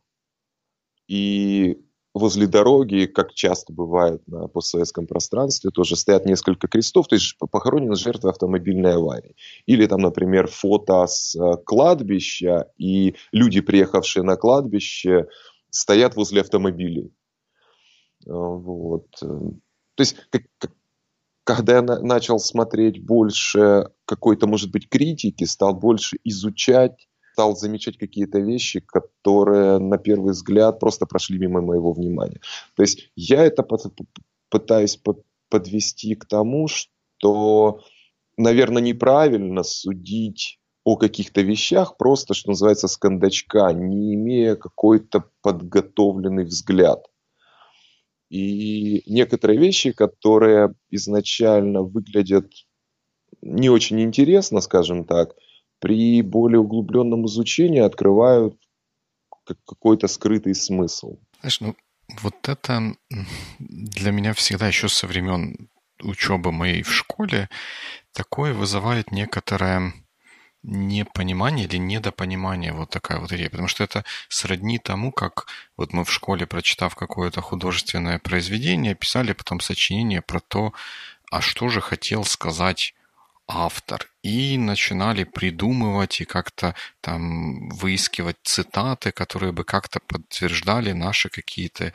и 1.08 1.78
возле 2.18 2.48
дороги, 2.48 3.06
как 3.06 3.34
часто 3.34 3.74
бывает 3.74 4.22
на 4.28 4.48
постсоветском 4.48 5.08
пространстве, 5.08 5.72
тоже 5.72 5.96
стоят 5.96 6.26
несколько 6.26 6.68
крестов, 6.68 7.08
то 7.08 7.16
есть 7.16 7.38
похоронены 7.38 7.96
жертвы 7.96 8.30
автомобильной 8.30 8.96
аварии. 8.96 9.36
Или 9.66 9.86
там, 9.86 10.02
например, 10.02 10.48
фото 10.48 11.06
с 11.08 11.36
э, 11.36 11.58
кладбища, 11.66 12.72
и 12.78 13.16
люди, 13.32 13.62
приехавшие 13.62 14.24
на 14.24 14.36
кладбище, 14.36 15.28
стоят 15.70 16.16
возле 16.16 16.42
автомобилей. 16.42 17.12
Э, 18.26 18.32
вот. 18.32 19.10
То 19.20 20.02
есть, 20.02 20.16
как, 20.30 20.44
как, 20.58 20.72
когда 21.44 21.76
я 21.78 21.82
на, 21.82 22.00
начал 22.00 22.40
смотреть 22.40 23.04
больше 23.04 23.90
какой-то, 24.06 24.48
может 24.48 24.72
быть, 24.72 24.90
критики, 24.90 25.44
стал 25.46 25.74
больше 25.74 26.18
изучать 26.24 27.08
стал 27.38 27.56
замечать 27.56 28.00
какие-то 28.00 28.40
вещи, 28.40 28.80
которые 28.80 29.78
на 29.78 30.00
первый 30.00 30.32
взгляд 30.32 30.80
просто 30.80 31.06
прошли 31.06 31.38
мимо 31.38 31.62
моего 31.62 31.94
внимания. 31.94 32.40
То 32.76 32.82
есть 32.82 33.12
я 33.16 33.46
это 33.46 33.64
пытаюсь 34.50 35.00
подвести 35.48 36.16
к 36.16 36.26
тому, 36.26 36.68
что, 36.68 37.82
наверное, 38.38 38.82
неправильно 38.82 39.62
судить 39.62 40.60
о 40.84 40.96
каких-то 40.96 41.42
вещах 41.42 41.98
просто, 41.98 42.34
что 42.34 42.50
называется, 42.50 42.88
с 42.88 42.98
кондачка, 42.98 43.72
не 43.72 44.16
имея 44.16 44.56
какой-то 44.56 45.26
подготовленный 45.44 46.44
взгляд. 46.44 47.06
И 48.32 49.04
некоторые 49.06 49.60
вещи, 49.60 49.92
которые 49.92 50.74
изначально 50.90 51.84
выглядят 51.84 52.52
не 53.44 53.70
очень 53.70 54.02
интересно, 54.02 54.60
скажем 54.60 55.06
так, 55.06 55.36
при 55.80 56.22
более 56.22 56.60
углубленном 56.60 57.26
изучении 57.26 57.80
открывают 57.80 58.58
какой-то 59.66 60.08
скрытый 60.08 60.56
смысл. 60.56 61.18
Знаешь, 61.40 61.62
ну 61.62 61.76
вот 62.22 62.50
это 62.50 62.96
для 63.60 64.12
меня 64.12 64.34
всегда 64.34 64.68
еще 64.68 64.90
со 64.90 65.08
времен 65.08 65.70
учебы 66.02 66.52
моей 66.52 66.84
в 66.84 66.94
школе 66.94 67.50
такое 68.14 68.54
вызывает 68.54 69.12
некоторое 69.12 69.94
непонимание 70.64 71.66
или 71.66 71.78
недопонимание 71.78 72.74
вот 72.74 72.90
такая 72.90 73.20
вот 73.20 73.32
идея. 73.32 73.50
Потому 73.50 73.68
что 73.68 73.84
это 73.84 74.04
сродни 74.28 74.80
тому, 74.80 75.12
как 75.12 75.48
вот 75.78 75.94
мы 75.94 76.04
в 76.04 76.12
школе, 76.12 76.46
прочитав 76.46 76.96
какое-то 76.96 77.42
художественное 77.42 78.20
произведение, 78.20 78.96
писали 78.96 79.34
потом 79.34 79.60
сочинение 79.60 80.22
про 80.22 80.40
то, 80.40 80.74
а 81.32 81.42
что 81.42 81.70
же 81.70 81.82
хотел 81.82 82.24
сказать 82.26 82.94
автор. 83.48 84.08
И 84.24 84.58
начинали 84.58 85.24
придумывать 85.24 86.22
и 86.22 86.26
как-то 86.26 86.76
там 87.02 87.70
выискивать 87.70 88.38
цитаты, 88.44 89.12
которые 89.12 89.52
бы 89.54 89.64
как-то 89.64 90.00
подтверждали 90.00 90.92
наши 90.92 91.30
какие-то 91.30 91.94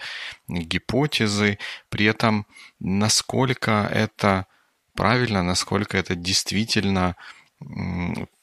гипотезы. 0.48 1.58
При 1.90 2.06
этом 2.06 2.46
насколько 2.80 3.88
это 3.92 4.46
правильно, 4.94 5.42
насколько 5.42 5.98
это 5.98 6.14
действительно 6.14 7.16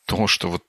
то, 0.06 0.28
что 0.28 0.50
вот 0.50 0.64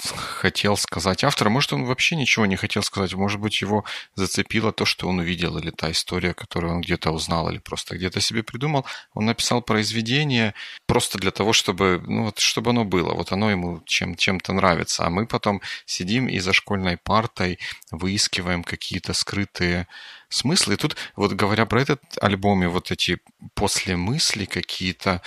хотел 0.00 0.76
сказать 0.76 1.24
автор. 1.24 1.50
Может, 1.50 1.72
он 1.72 1.84
вообще 1.84 2.16
ничего 2.16 2.46
не 2.46 2.56
хотел 2.56 2.82
сказать. 2.82 3.14
Может 3.14 3.40
быть, 3.40 3.60
его 3.60 3.84
зацепило 4.14 4.72
то, 4.72 4.84
что 4.84 5.08
он 5.08 5.18
увидел, 5.18 5.58
или 5.58 5.70
та 5.70 5.90
история, 5.90 6.34
которую 6.34 6.74
он 6.74 6.80
где-то 6.80 7.10
узнал, 7.10 7.50
или 7.50 7.58
просто 7.58 7.96
где-то 7.96 8.20
себе 8.20 8.42
придумал. 8.42 8.86
Он 9.14 9.26
написал 9.26 9.62
произведение 9.62 10.54
просто 10.90 11.18
для 11.18 11.30
того, 11.30 11.52
чтобы, 11.52 12.02
ну, 12.06 12.24
вот, 12.24 12.40
чтобы 12.40 12.70
оно 12.70 12.84
было. 12.84 13.14
Вот 13.14 13.32
оно 13.32 13.50
ему 13.50 13.80
чем, 13.86 14.16
чем-то 14.16 14.52
нравится. 14.52 15.06
А 15.06 15.10
мы 15.10 15.26
потом 15.26 15.60
сидим 15.86 16.28
и 16.28 16.40
за 16.40 16.52
школьной 16.52 16.96
партой 16.96 17.60
выискиваем 17.92 18.64
какие-то 18.64 19.12
скрытые 19.12 19.86
смысл. 20.30 20.70
И 20.70 20.76
тут, 20.76 20.96
вот 21.16 21.32
говоря 21.32 21.66
про 21.66 21.82
этот 21.82 22.00
альбом 22.20 22.62
и 22.64 22.66
вот 22.66 22.90
эти 22.90 23.18
после 23.54 23.96
мысли 23.96 24.44
какие-то, 24.46 25.20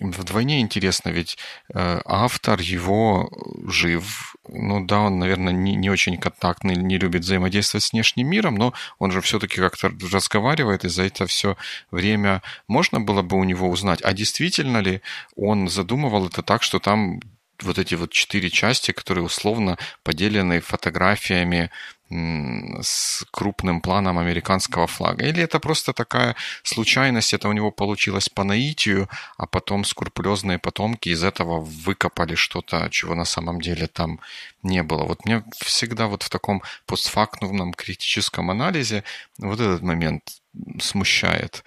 вдвойне 0.00 0.60
интересно, 0.60 1.10
ведь 1.10 1.38
э, 1.72 2.00
автор 2.04 2.60
его 2.60 3.30
жив. 3.66 4.34
Ну 4.48 4.84
да, 4.84 5.00
он, 5.00 5.18
наверное, 5.18 5.52
не, 5.52 5.76
не 5.76 5.90
очень 5.90 6.16
контактный, 6.16 6.74
не 6.74 6.98
любит 6.98 7.22
взаимодействовать 7.22 7.84
с 7.84 7.92
внешним 7.92 8.28
миром, 8.28 8.56
но 8.56 8.72
он 8.98 9.12
же 9.12 9.20
все-таки 9.20 9.56
как-то 9.56 9.92
разговаривает, 10.12 10.84
и 10.84 10.88
за 10.88 11.04
это 11.04 11.26
все 11.26 11.56
время 11.90 12.42
можно 12.66 12.98
было 13.00 13.22
бы 13.22 13.36
у 13.36 13.44
него 13.44 13.68
узнать, 13.68 14.00
а 14.02 14.12
действительно 14.12 14.78
ли 14.78 14.89
он 15.36 15.68
задумывал 15.68 16.26
это 16.26 16.42
так, 16.42 16.62
что 16.62 16.78
там 16.78 17.20
вот 17.62 17.78
эти 17.78 17.94
вот 17.94 18.10
четыре 18.10 18.50
части, 18.50 18.92
которые 18.92 19.24
условно 19.24 19.78
поделены 20.02 20.60
фотографиями 20.60 21.70
с 22.12 23.24
крупным 23.30 23.80
планом 23.80 24.18
американского 24.18 24.88
флага? 24.88 25.24
Или 25.24 25.42
это 25.42 25.60
просто 25.60 25.92
такая 25.92 26.34
случайность, 26.64 27.32
это 27.32 27.48
у 27.48 27.52
него 27.52 27.70
получилось 27.70 28.28
по 28.28 28.42
наитию, 28.42 29.08
а 29.36 29.46
потом 29.46 29.84
скрупулезные 29.84 30.58
потомки 30.58 31.10
из 31.10 31.22
этого 31.22 31.60
выкопали 31.60 32.34
что-то, 32.34 32.88
чего 32.90 33.14
на 33.14 33.24
самом 33.24 33.60
деле 33.60 33.86
там 33.86 34.18
не 34.64 34.82
было? 34.82 35.04
Вот 35.04 35.24
мне 35.24 35.44
всегда 35.60 36.08
вот 36.08 36.24
в 36.24 36.30
таком 36.30 36.62
постфактумном 36.86 37.72
критическом 37.74 38.50
анализе 38.50 39.04
вот 39.38 39.60
этот 39.60 39.82
момент 39.82 40.22
смущает. 40.80 41.62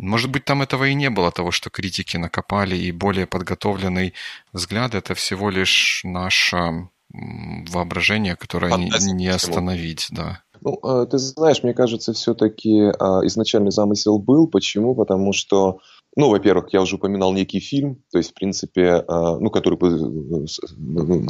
Может 0.00 0.30
быть, 0.30 0.46
там 0.46 0.62
этого 0.62 0.84
и 0.84 0.94
не 0.94 1.10
было, 1.10 1.30
того, 1.30 1.50
что 1.50 1.68
критики 1.68 2.16
накопали, 2.16 2.74
и 2.74 2.90
более 2.90 3.26
подготовленный 3.26 4.14
взгляд– 4.52 4.94
это 4.94 5.14
всего 5.14 5.50
лишь 5.50 6.00
наша 6.04 6.88
воображение, 7.12 8.36
которое 8.36 8.74
не, 8.76 8.90
не 9.12 9.28
остановить, 9.28 10.06
да. 10.10 10.42
Ну, 10.62 10.78
э, 10.82 11.06
ты 11.10 11.18
знаешь, 11.18 11.62
мне 11.62 11.74
кажется, 11.74 12.12
все-таки 12.12 12.92
а, 12.98 13.20
изначальный 13.26 13.72
замысел 13.72 14.18
был. 14.18 14.46
Почему? 14.46 14.94
Потому 14.94 15.32
что 15.32 15.80
ну, 16.16 16.28
во-первых, 16.28 16.72
я 16.72 16.82
уже 16.82 16.96
упоминал 16.96 17.32
некий 17.32 17.60
фильм, 17.60 18.02
то 18.10 18.18
есть, 18.18 18.30
в 18.30 18.34
принципе, 18.34 19.04
ну, 19.08 19.48
который 19.48 19.78
был 19.78 20.48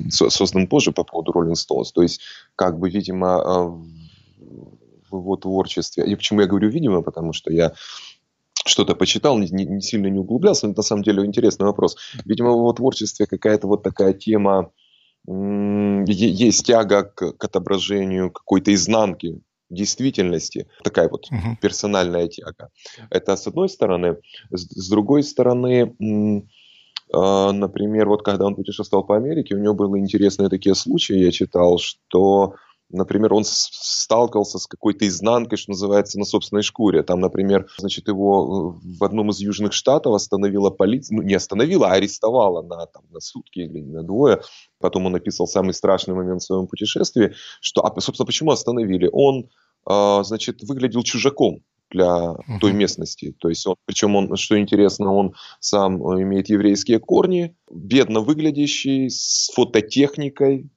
создан 0.08 0.66
позже 0.68 0.92
по 0.92 1.04
поводу 1.04 1.32
Rolling 1.32 1.52
Stones. 1.52 1.92
То 1.94 2.00
есть, 2.00 2.22
как 2.56 2.78
бы, 2.78 2.88
видимо, 2.88 3.82
в 5.10 5.16
его 5.16 5.36
творчестве. 5.36 6.04
И 6.06 6.14
почему 6.14 6.40
я 6.40 6.46
говорю 6.46 6.68
видимо, 6.68 7.02
потому 7.02 7.32
что 7.32 7.52
я 7.52 7.72
что-то 8.70 8.94
почитал, 8.94 9.38
не, 9.38 9.48
не 9.50 9.80
сильно 9.80 10.06
не 10.06 10.18
углублялся, 10.18 10.66
но 10.66 10.72
это 10.72 10.80
на 10.80 10.84
самом 10.84 11.02
деле 11.02 11.24
интересный 11.24 11.66
вопрос. 11.66 11.96
Видимо, 12.24 12.50
в 12.50 12.56
его 12.56 12.72
творчестве 12.72 13.26
какая-то 13.26 13.66
вот 13.66 13.82
такая 13.82 14.12
тема, 14.12 14.70
есть 15.26 16.66
тяга 16.66 17.02
к, 17.02 17.32
к 17.32 17.44
отображению 17.44 18.30
какой-то 18.30 18.72
изнанки 18.72 19.40
действительности, 19.68 20.66
такая 20.82 21.08
вот 21.08 21.26
угу. 21.30 21.56
персональная 21.60 22.28
тяга. 22.28 22.70
Это 23.10 23.36
с 23.36 23.46
одной 23.46 23.68
стороны. 23.68 24.16
С, 24.50 24.62
с 24.62 24.88
другой 24.88 25.22
стороны, 25.22 25.94
э, 26.02 27.52
например, 27.52 28.08
вот 28.08 28.22
когда 28.22 28.46
он 28.46 28.56
путешествовал 28.56 29.04
по 29.04 29.16
Америке, 29.16 29.54
у 29.54 29.58
него 29.58 29.74
были 29.74 30.00
интересные 30.00 30.48
такие 30.48 30.74
случаи, 30.74 31.18
я 31.18 31.30
читал, 31.30 31.78
что 31.78 32.54
Например, 32.92 33.32
он 33.35 33.44
сталкивался 33.44 34.59
с 34.59 34.66
какой-то 34.66 35.06
изнанкой, 35.06 35.59
что 35.59 35.70
называется, 35.70 36.18
на 36.18 36.25
собственной 36.25 36.62
шкуре. 36.62 37.02
Там, 37.02 37.20
например, 37.20 37.66
значит, 37.78 38.09
его 38.09 38.76
э, 38.82 38.88
в 38.99 39.04
одном 39.04 39.30
из 39.30 39.40
южных 39.40 39.73
штатов 39.73 40.14
остановила 40.14 40.70
полиция, 40.70 41.16
ну, 41.16 41.23
не 41.23 41.35
остановила, 41.35 41.88
а 41.88 41.92
арестовала 41.92 42.62
на, 42.62 42.87
там, 42.87 43.04
на 43.11 43.20
сутки 43.20 43.61
или 43.61 43.80
на 43.80 44.02
двое. 44.02 44.40
Потом 44.80 45.06
он 45.06 45.14
описал 45.14 45.47
самый 45.47 45.73
страшный 45.73 46.14
момент 46.14 46.42
в 46.42 46.47
своем 46.47 46.66
путешествии, 46.66 47.35
что, 47.61 47.85
а, 47.85 48.00
собственно, 48.00 48.26
почему 48.26 48.50
остановили? 48.50 49.09
Он, 49.12 49.49
э, 49.88 50.25
значит, 50.25 50.62
выглядел 50.62 51.02
чужаком 51.04 51.62
для 51.90 52.35
той 52.61 52.73
местности. 52.73 53.35
То 53.38 53.49
есть 53.49 53.66
он, 53.66 53.76
причем 53.85 54.16
он, 54.16 54.37
что 54.37 54.59
интересно, 54.59 55.12
он 55.12 55.35
сам 55.59 55.99
имеет 56.23 56.49
еврейские 56.49 57.00
корни, 57.00 57.56
бедно 57.70 58.20
выглядящий, 58.20 59.11
с 59.11 59.50
фототехникой, 59.54 60.70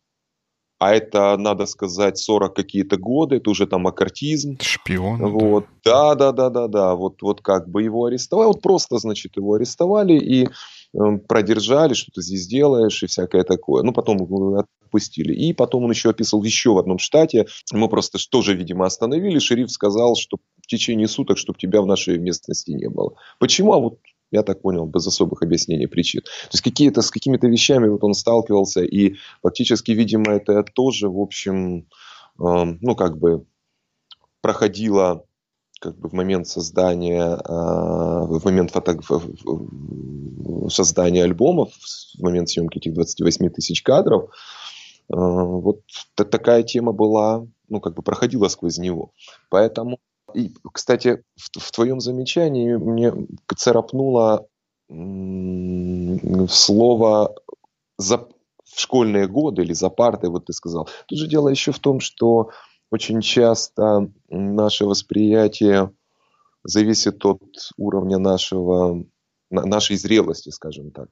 а 0.84 0.94
это, 0.94 1.38
надо 1.38 1.66
сказать, 1.66 2.18
40 2.18 2.54
какие-то 2.54 2.98
годы, 2.98 3.38
это 3.38 3.50
уже 3.50 3.68
там 3.68 3.88
аккартизм. 3.88 4.58
Шпион. 4.60 5.32
Вот. 5.32 5.66
Да, 5.86 6.14
да, 6.16 6.34
да, 6.34 6.50
да, 6.50 6.68
да. 6.68 6.96
Вот, 6.96 7.22
вот 7.22 7.40
как 7.40 7.70
бы 7.70 7.84
его 7.84 8.06
арестовали, 8.06 8.48
вот 8.48 8.62
просто, 8.62 8.98
значит, 8.98 9.38
его 9.38 9.54
арестовали 9.54 10.20
и 10.20 10.44
э, 10.46 11.18
продержали, 11.26 11.94
что 11.94 12.12
ты 12.14 12.22
здесь 12.22 12.48
делаешь 12.48 13.02
и 13.02 13.08
всякое 13.08 13.46
такое. 13.46 13.84
Ну, 13.84 13.94
потом 13.94 14.28
отпустили. 14.58 15.34
И 15.34 15.54
потом 15.54 15.86
он 15.86 15.92
еще 15.92 16.10
описывал 16.10 16.44
еще 16.44 16.74
в 16.74 16.78
одном 16.78 17.00
штате, 17.00 17.46
мы 17.72 17.88
просто 17.88 18.20
тоже, 18.30 18.54
видимо, 18.54 18.86
остановили, 18.86 19.40
шериф 19.40 19.72
сказал, 19.72 20.18
что 20.18 20.38
в 20.62 20.68
течение 20.68 21.08
суток, 21.08 21.38
чтобы 21.38 21.58
тебя 21.58 21.82
в 21.82 21.88
нашей 21.88 22.18
местности 22.18 22.72
не 22.72 22.90
было. 22.90 23.14
Почему? 23.40 23.72
А 23.72 23.80
вот 23.80 24.00
я 24.34 24.44
так 24.44 24.62
понял, 24.62 24.86
без 24.86 25.08
особых 25.08 25.42
объяснений 25.42 25.88
причин. 25.88 26.22
То 26.22 26.50
есть 26.54 26.64
какие-то, 26.64 27.02
с 27.02 27.12
какими-то 27.12 27.48
вещами 27.48 27.88
вот 27.88 28.04
он 28.04 28.14
сталкивался, 28.14 28.84
и 28.84 29.16
фактически, 29.42 29.92
видимо, 29.92 30.34
это 30.34 30.64
тоже, 30.64 31.10
в 31.10 31.20
общем, 31.20 31.80
э, 31.80 31.84
ну, 32.40 32.96
как 32.96 33.18
бы 33.18 33.46
проходило 34.42 35.26
как 35.84 35.98
бы 35.98 36.08
в 36.08 36.14
момент 36.14 36.48
создания, 36.48 37.36
э, 37.36 37.42
в 37.46 38.42
момент 38.46 38.72
фото, 38.72 38.98
создания 40.70 41.24
альбомов, 41.24 41.74
в 42.18 42.22
момент 42.22 42.50
съемки 42.50 42.78
этих 42.78 42.94
28 42.94 43.50
тысяч 43.50 43.84
кадров, 43.84 44.30
э, 44.30 44.30
вот 45.10 45.82
такая 46.16 46.64
тема 46.64 46.94
была, 46.94 47.46
ну, 47.68 47.82
как 47.82 47.96
бы 47.96 48.02
проходила 48.02 48.48
сквозь 48.48 48.78
него. 48.78 49.12
Поэтому 49.50 50.00
и, 50.34 50.54
кстати, 50.72 51.24
в, 51.36 51.60
в 51.60 51.72
твоем 51.72 52.00
замечании 52.00 52.76
мне 52.76 53.14
царапнуло 53.56 54.48
слово 56.50 57.36
за, 57.98 58.18
в 58.18 58.80
школьные 58.80 59.28
годы 59.28 59.64
или 59.64 59.74
за 59.74 59.90
партой, 59.90 60.30
вот 60.30 60.46
ты 60.46 60.54
сказал. 60.54 60.88
Тут 61.08 61.18
же 61.18 61.28
дело 61.28 61.50
еще 61.50 61.72
в 61.72 61.80
том, 61.80 62.00
что 62.00 62.50
очень 62.92 63.22
часто 63.22 64.12
наше 64.30 64.86
восприятие 64.86 65.92
зависит 66.64 67.26
от 67.26 67.42
уровня 67.78 68.18
нашего, 68.20 69.04
нашей 69.50 69.98
зрелости, 69.98 70.50
скажем 70.50 70.92
так. 70.92 71.10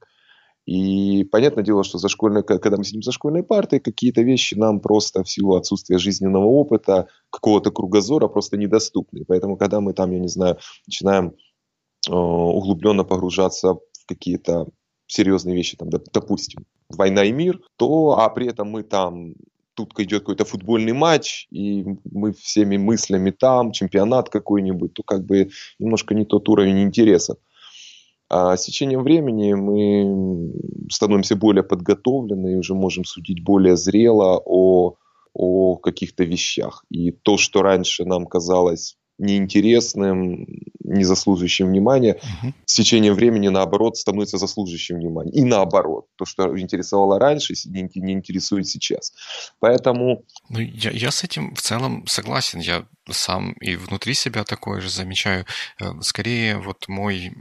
И 0.65 1.23
понятное 1.23 1.63
дело, 1.63 1.83
что 1.83 1.97
за 1.97 2.07
школьной, 2.07 2.43
когда 2.43 2.77
мы 2.77 2.83
сидим 2.83 3.01
за 3.01 3.11
школьной 3.11 3.43
партой, 3.43 3.79
какие-то 3.79 4.21
вещи 4.21 4.53
нам 4.55 4.79
просто 4.79 5.23
в 5.23 5.29
силу 5.29 5.55
отсутствия 5.55 5.97
жизненного 5.97 6.45
опыта, 6.45 7.07
какого-то 7.31 7.71
кругозора 7.71 8.27
просто 8.27 8.57
недоступны. 8.57 9.25
Поэтому, 9.27 9.57
когда 9.57 9.81
мы 9.81 9.93
там, 9.93 10.11
я 10.11 10.19
не 10.19 10.27
знаю, 10.27 10.57
начинаем 10.85 11.33
э, 12.09 12.13
углубленно 12.13 13.03
погружаться 13.03 13.73
в 13.73 14.05
какие-то 14.05 14.67
серьезные 15.07 15.55
вещи, 15.55 15.77
там, 15.77 15.89
допустим, 15.89 16.65
война 16.89 17.23
и 17.23 17.31
мир, 17.31 17.59
то, 17.77 18.17
а 18.19 18.29
при 18.29 18.47
этом 18.47 18.69
мы 18.69 18.83
там 18.83 19.33
тут 19.73 19.99
идет 19.99 20.21
какой-то 20.21 20.45
футбольный 20.45 20.93
матч, 20.93 21.47
и 21.49 21.85
мы 22.11 22.33
всеми 22.33 22.77
мыслями 22.77 23.31
там, 23.31 23.71
чемпионат 23.71 24.29
какой-нибудь, 24.29 24.93
то 24.93 25.03
как 25.03 25.25
бы 25.25 25.49
немножко 25.79 26.13
не 26.13 26.25
тот 26.25 26.47
уровень 26.49 26.83
интересов. 26.83 27.37
А 28.33 28.55
с 28.55 28.63
течением 28.63 29.03
времени 29.03 29.53
мы 29.53 30.53
становимся 30.89 31.35
более 31.35 31.63
подготовлены 31.63 32.53
и 32.53 32.55
уже 32.55 32.73
можем 32.73 33.03
судить 33.03 33.43
более 33.43 33.75
зрело 33.75 34.41
о, 34.45 34.95
о 35.33 35.75
каких-то 35.75 36.23
вещах. 36.23 36.85
И 36.89 37.11
то, 37.11 37.35
что 37.35 37.61
раньше 37.61 38.05
нам 38.05 38.25
казалось 38.25 38.95
неинтересным, 39.17 40.47
не 40.79 41.03
заслуживающим 41.03 41.67
внимания, 41.67 42.13
угу. 42.13 42.53
с 42.65 42.73
течением 42.73 43.15
времени, 43.15 43.49
наоборот, 43.49 43.97
становится 43.97 44.37
заслуживающим 44.37 44.95
внимания. 44.95 45.31
И 45.33 45.43
наоборот, 45.43 46.05
то, 46.15 46.23
что 46.23 46.57
интересовало 46.57 47.19
раньше, 47.19 47.53
не, 47.65 47.89
не 47.95 48.13
интересует 48.13 48.65
сейчас. 48.65 49.11
Поэтому... 49.59 50.23
Ну, 50.47 50.59
я, 50.59 50.91
я 50.91 51.11
с 51.11 51.25
этим 51.25 51.53
в 51.53 51.61
целом 51.61 52.07
согласен. 52.07 52.61
Я 52.61 52.85
сам 53.09 53.51
и 53.59 53.75
внутри 53.75 54.13
себя 54.13 54.45
такое 54.45 54.79
же 54.79 54.89
замечаю. 54.89 55.45
Э, 55.81 55.91
скорее, 55.99 56.59
вот 56.59 56.87
мой 56.87 57.33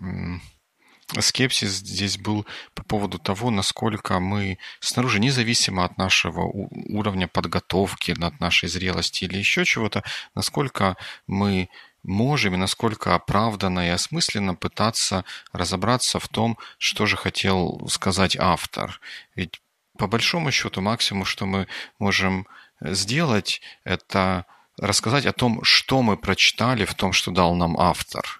скепсис 1.18 1.70
здесь 1.70 2.18
был 2.18 2.46
по 2.74 2.82
поводу 2.84 3.18
того, 3.18 3.50
насколько 3.50 4.20
мы 4.20 4.58
снаружи, 4.80 5.20
независимо 5.20 5.84
от 5.84 5.98
нашего 5.98 6.42
уровня 6.44 7.28
подготовки, 7.28 8.12
от 8.12 8.40
нашей 8.40 8.68
зрелости 8.68 9.24
или 9.24 9.38
еще 9.38 9.64
чего-то, 9.64 10.02
насколько 10.34 10.96
мы 11.26 11.68
можем 12.02 12.54
и 12.54 12.58
насколько 12.58 13.14
оправданно 13.14 13.86
и 13.88 13.90
осмысленно 13.90 14.54
пытаться 14.54 15.24
разобраться 15.52 16.18
в 16.18 16.28
том, 16.28 16.58
что 16.78 17.06
же 17.06 17.16
хотел 17.16 17.86
сказать 17.88 18.36
автор. 18.36 19.00
Ведь 19.34 19.60
по 19.98 20.06
большому 20.06 20.50
счету 20.50 20.80
максимум, 20.80 21.24
что 21.24 21.46
мы 21.46 21.66
можем 21.98 22.46
сделать, 22.80 23.60
это 23.84 24.46
рассказать 24.78 25.26
о 25.26 25.32
том, 25.32 25.62
что 25.62 26.02
мы 26.02 26.16
прочитали 26.16 26.84
в 26.84 26.94
том, 26.94 27.12
что 27.12 27.30
дал 27.30 27.54
нам 27.54 27.78
автор 27.78 28.39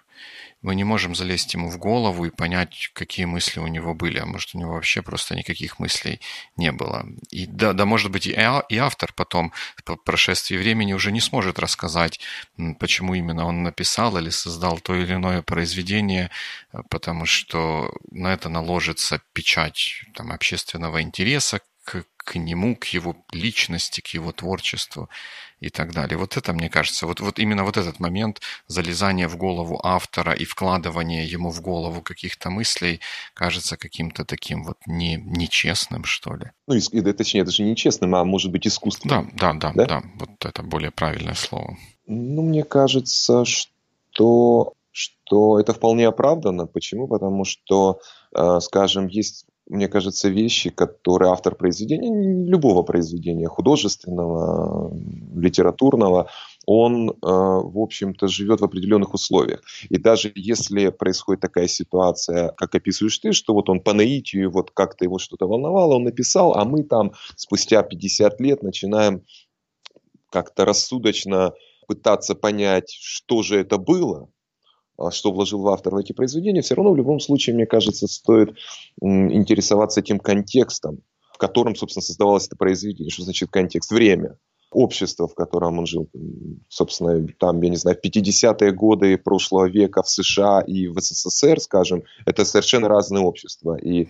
мы 0.61 0.75
не 0.75 0.83
можем 0.83 1.15
залезть 1.15 1.53
ему 1.53 1.69
в 1.69 1.77
голову 1.77 2.25
и 2.25 2.29
понять, 2.29 2.91
какие 2.93 3.25
мысли 3.25 3.59
у 3.59 3.67
него 3.67 3.93
были, 3.93 4.19
а 4.19 4.25
может 4.25 4.53
у 4.53 4.59
него 4.59 4.73
вообще 4.73 5.01
просто 5.01 5.35
никаких 5.35 5.79
мыслей 5.79 6.21
не 6.55 6.71
было. 6.71 7.05
И 7.31 7.45
да, 7.47 7.73
да 7.73 7.85
может 7.85 8.11
быть 8.11 8.27
и, 8.27 8.33
а, 8.33 8.63
автор 8.79 9.11
потом 9.13 9.53
по 9.85 9.95
прошествии 9.95 10.57
времени 10.57 10.93
уже 10.93 11.11
не 11.11 11.21
сможет 11.21 11.59
рассказать, 11.59 12.19
почему 12.79 13.15
именно 13.15 13.45
он 13.45 13.63
написал 13.63 14.17
или 14.17 14.29
создал 14.29 14.79
то 14.79 14.95
или 14.95 15.13
иное 15.13 15.41
произведение, 15.41 16.29
потому 16.89 17.25
что 17.25 17.93
на 18.11 18.33
это 18.33 18.49
наложится 18.49 19.21
печать 19.33 20.03
там, 20.13 20.31
общественного 20.31 21.01
интереса 21.01 21.61
к, 21.83 22.05
к 22.17 22.35
нему, 22.35 22.75
к 22.75 22.85
его 22.87 23.15
личности, 23.31 24.01
к 24.01 24.07
его 24.07 24.31
творчеству 24.31 25.09
и 25.61 25.69
так 25.69 25.93
далее. 25.93 26.17
Вот 26.17 26.37
это, 26.37 26.53
мне 26.53 26.69
кажется, 26.69 27.07
вот, 27.07 27.19
вот 27.19 27.39
именно 27.39 27.63
вот 27.63 27.77
этот 27.77 27.99
момент 27.99 28.41
залезания 28.67 29.27
в 29.27 29.37
голову 29.37 29.79
автора 29.83 30.33
и 30.33 30.43
вкладывания 30.43 31.23
ему 31.23 31.51
в 31.51 31.61
голову 31.61 32.01
каких-то 32.01 32.49
мыслей 32.49 32.99
кажется 33.33 33.77
каким-то 33.77 34.25
таким 34.25 34.63
вот 34.63 34.77
не, 34.87 35.15
нечестным, 35.15 36.03
что 36.03 36.35
ли. 36.35 36.51
Ну, 36.67 36.75
и, 36.75 37.13
точнее, 37.13 37.41
это 37.41 37.51
же 37.51 37.63
нечестным, 37.63 38.15
а 38.15 38.25
может 38.25 38.51
быть 38.51 38.67
искусственным. 38.67 39.31
Да, 39.35 39.53
да, 39.53 39.71
да, 39.71 39.73
да, 39.75 39.85
да, 39.85 40.03
вот 40.15 40.45
это 40.45 40.63
более 40.63 40.91
правильное 40.91 41.35
слово. 41.35 41.77
Ну, 42.07 42.41
мне 42.41 42.63
кажется, 42.63 43.45
что, 43.45 44.73
что 44.91 45.59
это 45.59 45.73
вполне 45.73 46.07
оправдано. 46.07 46.65
Почему? 46.65 47.07
Потому 47.07 47.45
что, 47.45 47.99
э, 48.35 48.59
скажем, 48.61 49.07
есть 49.07 49.45
мне 49.67 49.87
кажется, 49.87 50.29
вещи, 50.29 50.69
которые 50.69 51.31
автор 51.31 51.55
произведения, 51.55 52.45
любого 52.45 52.83
произведения, 52.83 53.47
художественного, 53.47 54.93
литературного, 55.35 56.29
он, 56.65 57.09
э, 57.09 57.13
в 57.21 57.79
общем-то, 57.79 58.27
живет 58.27 58.61
в 58.61 58.65
определенных 58.65 59.13
условиях. 59.13 59.61
И 59.89 59.97
даже 59.97 60.31
если 60.35 60.89
происходит 60.89 61.41
такая 61.41 61.67
ситуация, 61.67 62.49
как 62.57 62.75
описываешь 62.75 63.17
ты, 63.19 63.33
что 63.33 63.53
вот 63.53 63.69
он 63.69 63.81
по 63.81 63.93
наитию, 63.93 64.51
вот 64.51 64.71
как-то 64.71 65.05
его 65.05 65.19
что-то 65.19 65.47
волновало, 65.47 65.95
он 65.95 66.03
написал, 66.03 66.53
а 66.55 66.65
мы 66.65 66.83
там 66.83 67.13
спустя 67.35 67.81
50 67.81 68.39
лет 68.41 68.63
начинаем 68.63 69.23
как-то 70.29 70.65
рассудочно 70.65 71.53
пытаться 71.87 72.35
понять, 72.35 72.89
что 72.89 73.43
же 73.43 73.59
это 73.59 73.77
было, 73.77 74.29
что 75.09 75.31
вложил 75.31 75.61
в 75.61 75.67
автор 75.69 75.95
в 75.95 75.97
эти 75.97 76.13
произведения, 76.13 76.61
все 76.61 76.75
равно 76.75 76.91
в 76.91 76.97
любом 76.97 77.19
случае, 77.19 77.55
мне 77.55 77.65
кажется, 77.65 78.07
стоит 78.07 78.55
интересоваться 79.01 80.01
тем 80.03 80.19
контекстом, 80.19 80.99
в 81.33 81.37
котором, 81.39 81.75
собственно, 81.75 82.03
создавалось 82.03 82.45
это 82.45 82.55
произведение. 82.55 83.09
Что 83.09 83.23
значит 83.23 83.49
контекст? 83.49 83.91
Время 83.91 84.37
общество, 84.71 85.27
в 85.27 85.35
котором 85.35 85.79
он 85.79 85.85
жил. 85.85 86.09
Собственно, 86.69 87.27
там, 87.39 87.61
я 87.61 87.69
не 87.69 87.75
знаю, 87.75 87.97
в 88.01 88.05
50-е 88.05 88.71
годы 88.71 89.17
прошлого 89.17 89.69
века 89.69 90.01
в 90.01 90.09
США 90.09 90.61
и 90.61 90.87
в 90.87 90.99
СССР, 90.99 91.59
скажем, 91.59 92.03
это 92.25 92.45
совершенно 92.45 92.87
разные 92.87 93.21
общества. 93.23 93.77
И 93.77 94.07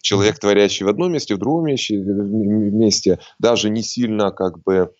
человек, 0.00 0.38
творящий 0.38 0.84
в 0.84 0.88
одном 0.88 1.12
месте, 1.12 1.36
в 1.36 1.38
другом 1.38 1.66
месте, 1.66 1.96
месте 1.96 3.20
даже 3.38 3.70
не 3.70 3.82
сильно 3.82 4.32
как 4.32 4.62
бы 4.62 4.92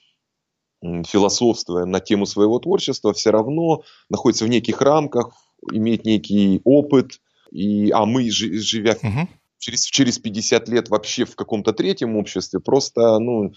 философствуя 0.82 1.84
на 1.84 2.00
тему 2.00 2.26
своего 2.26 2.58
творчества, 2.58 3.12
все 3.12 3.30
равно 3.30 3.82
находится 4.08 4.44
в 4.44 4.48
неких 4.48 4.80
рамках, 4.80 5.32
имеет 5.72 6.04
некий 6.04 6.60
опыт, 6.64 7.20
и, 7.50 7.90
а 7.90 8.06
мы, 8.06 8.30
живя 8.30 8.92
угу. 8.92 9.28
через, 9.58 9.84
через 9.84 10.18
50 10.18 10.68
лет 10.68 10.88
вообще 10.88 11.24
в 11.24 11.36
каком-то 11.36 11.72
третьем 11.72 12.16
обществе, 12.16 12.60
просто, 12.60 13.18
ну, 13.18 13.52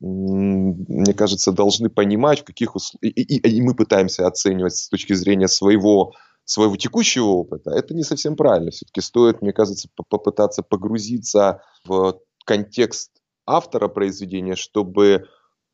мне 0.00 1.14
кажется, 1.14 1.52
должны 1.52 1.90
понимать, 1.90 2.40
в 2.40 2.44
каких 2.44 2.74
условиях, 2.74 3.16
и, 3.16 3.22
и, 3.22 3.56
и 3.56 3.62
мы 3.62 3.74
пытаемся 3.74 4.26
оценивать 4.26 4.74
с 4.74 4.88
точки 4.88 5.12
зрения 5.12 5.48
своего, 5.48 6.12
своего 6.44 6.76
текущего 6.76 7.26
опыта, 7.26 7.70
это 7.70 7.94
не 7.94 8.02
совсем 8.02 8.34
правильно. 8.34 8.70
Все-таки 8.70 9.00
стоит, 9.00 9.42
мне 9.42 9.52
кажется, 9.52 9.88
попытаться 10.08 10.62
погрузиться 10.62 11.62
в 11.84 12.18
контекст 12.44 13.12
автора 13.46 13.88
произведения, 13.88 14.56
чтобы 14.56 15.28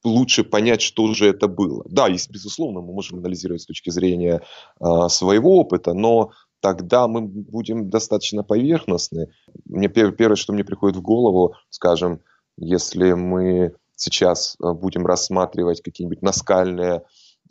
лучше 0.05 0.45
понять, 0.45 0.81
что 0.81 1.13
же 1.15 1.29
это 1.29 1.49
было. 1.49 1.85
Да, 1.89 2.09
есть, 2.09 2.31
безусловно, 2.31 2.81
мы 2.81 2.93
можем 2.93 3.19
анализировать 3.19 3.63
с 3.63 3.67
точки 3.67 3.91
зрения 3.91 4.43
э, 4.81 5.09
своего 5.09 5.59
опыта, 5.59 5.93
но 5.93 6.31
тогда 6.61 7.09
мы 7.09 7.23
будем 7.23 7.91
достаточно 7.91 8.43
поверхностны. 8.43 9.29
Мне 9.65 9.89
первое, 9.89 10.37
что 10.37 10.53
мне 10.53 10.65
приходит 10.65 10.97
в 10.97 11.03
голову, 11.03 11.55
скажем, 11.71 12.21
если 12.57 13.13
мы 13.13 13.75
сейчас 13.97 14.57
э, 14.57 14.73
будем 14.73 15.07
рассматривать 15.07 15.83
какие-нибудь 15.83 16.23
наскальные 16.23 17.03
э, 17.03 17.03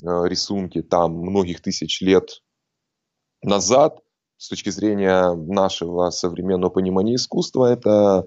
рисунки 0.04 0.82
там 0.82 1.14
многих 1.14 1.62
тысяч 1.62 2.02
лет 2.02 2.42
назад, 3.42 4.00
с 4.38 4.48
точки 4.48 4.70
зрения 4.70 5.34
нашего 5.34 6.10
современного 6.12 6.72
понимания 6.72 7.16
искусства, 7.16 7.66
это 7.66 8.26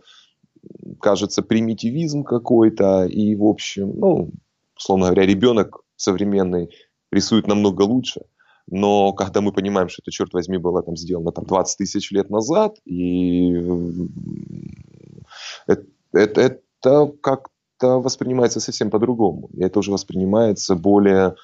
кажется 1.01 1.42
примитивизм 1.42 2.25
какой-то, 2.25 3.05
и, 3.07 3.35
в 3.35 3.44
общем, 3.44 3.92
ну, 3.98 4.31
условно 4.77 5.07
говоря, 5.07 5.27
ребенок 5.27 5.81
современный 5.96 6.70
рисует 7.11 7.46
намного 7.46 7.83
лучше. 7.83 8.22
Но 8.68 9.12
когда 9.12 9.40
мы 9.40 9.53
понимаем, 9.53 9.88
что 9.88 10.03
это, 10.03 10.12
черт 10.12 10.33
возьми, 10.33 10.57
было 10.57 10.83
там 10.83 10.96
сделано 10.96 11.33
там, 11.33 11.44
20 11.44 11.79
тысяч 11.79 12.11
лет 12.12 12.31
назад, 12.31 12.79
и 12.85 13.53
это, 15.66 15.85
это, 16.12 16.40
это 16.40 17.12
как 17.20 17.48
это 17.83 17.98
воспринимается 17.98 18.61
совсем 18.61 18.90
по-другому. 18.90 19.51
Это 19.59 19.81
уже 19.81 19.90
воспринимается 19.90 20.77
более, 20.77 21.35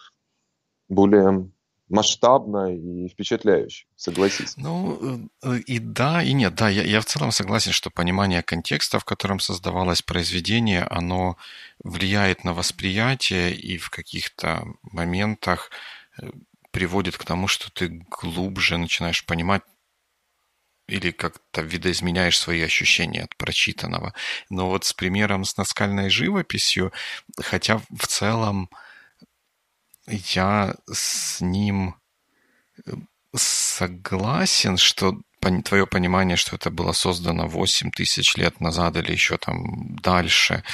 более 0.89 1.51
масштабно 1.89 2.75
и 2.75 3.09
впечатляюще, 3.09 3.87
согласись. 3.97 4.57
Ну, 4.57 5.29
э, 5.43 5.59
и 5.67 5.79
да, 5.79 6.23
и 6.23 6.33
нет. 6.33 6.55
Да, 6.55 6.69
я, 6.69 6.83
я 6.83 7.01
в 7.01 7.07
целом 7.07 7.33
согласен, 7.33 7.73
что 7.73 7.91
понимание 7.91 8.43
контекста, 8.43 8.99
в 8.99 9.05
котором 9.05 9.41
создавалось 9.41 10.03
произведение, 10.03 10.85
оно 10.85 11.37
влияет 11.83 12.45
на 12.45 12.53
восприятие 12.53 13.55
и 13.55 13.79
в 13.79 13.91
каких-то 13.91 14.65
моментах 14.83 15.71
э, 16.21 16.31
приводит 16.71 17.17
к 17.17 17.25
тому, 17.25 17.49
что 17.49 17.71
ты 17.71 18.07
глубже 18.11 18.77
начинаешь 18.77 19.25
понимать 19.25 19.63
или 20.89 21.11
как-то 21.11 21.61
видоизменяешь 21.61 22.39
свои 22.39 22.63
ощущения 22.63 23.23
от 23.23 23.37
прочитанного. 23.37 24.15
Но 24.49 24.69
вот 24.69 24.85
с 24.85 24.93
примером 24.93 25.45
с 25.45 25.57
наскальной 25.57 26.09
живописью, 26.09 26.93
хотя 27.39 27.79
в 27.79 28.07
целом 28.07 28.71
я 30.11 30.75
с 30.91 31.41
ним 31.41 31.95
э, 32.87 32.93
согласен, 33.35 34.77
что 34.77 35.19
твое 35.65 35.87
понимание, 35.87 36.37
что 36.37 36.57
это 36.57 36.71
было 36.71 36.93
создано 36.93 37.47
8 37.47 37.91
тысяч 37.91 38.37
лет 38.37 38.61
назад 38.61 38.97
или 38.97 39.13
еще 39.13 39.39
там 39.39 39.97
дальше 39.97 40.65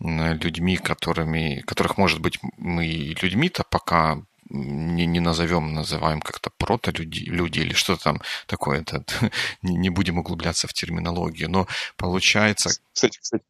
людьми, 0.00 0.76
которыми, 0.76 1.62
которых, 1.66 1.98
может 1.98 2.20
быть, 2.20 2.38
мы 2.56 3.14
людьми-то 3.20 3.64
пока 3.70 4.22
не, 4.50 5.06
не 5.06 5.20
назовем, 5.20 5.72
называем 5.74 6.20
как-то 6.20 6.50
прото-люди 6.56 7.24
люди 7.24 7.60
или 7.60 7.72
что-то 7.72 8.04
там 8.04 8.22
такое. 8.46 8.80
Это, 8.80 9.04
не, 9.62 9.74
не 9.76 9.90
будем 9.90 10.18
углубляться 10.18 10.66
в 10.68 10.72
терминологию. 10.72 11.50
Но 11.50 11.66
получается... 11.96 12.70
Кстати, 12.92 13.18
кстати, 13.20 13.44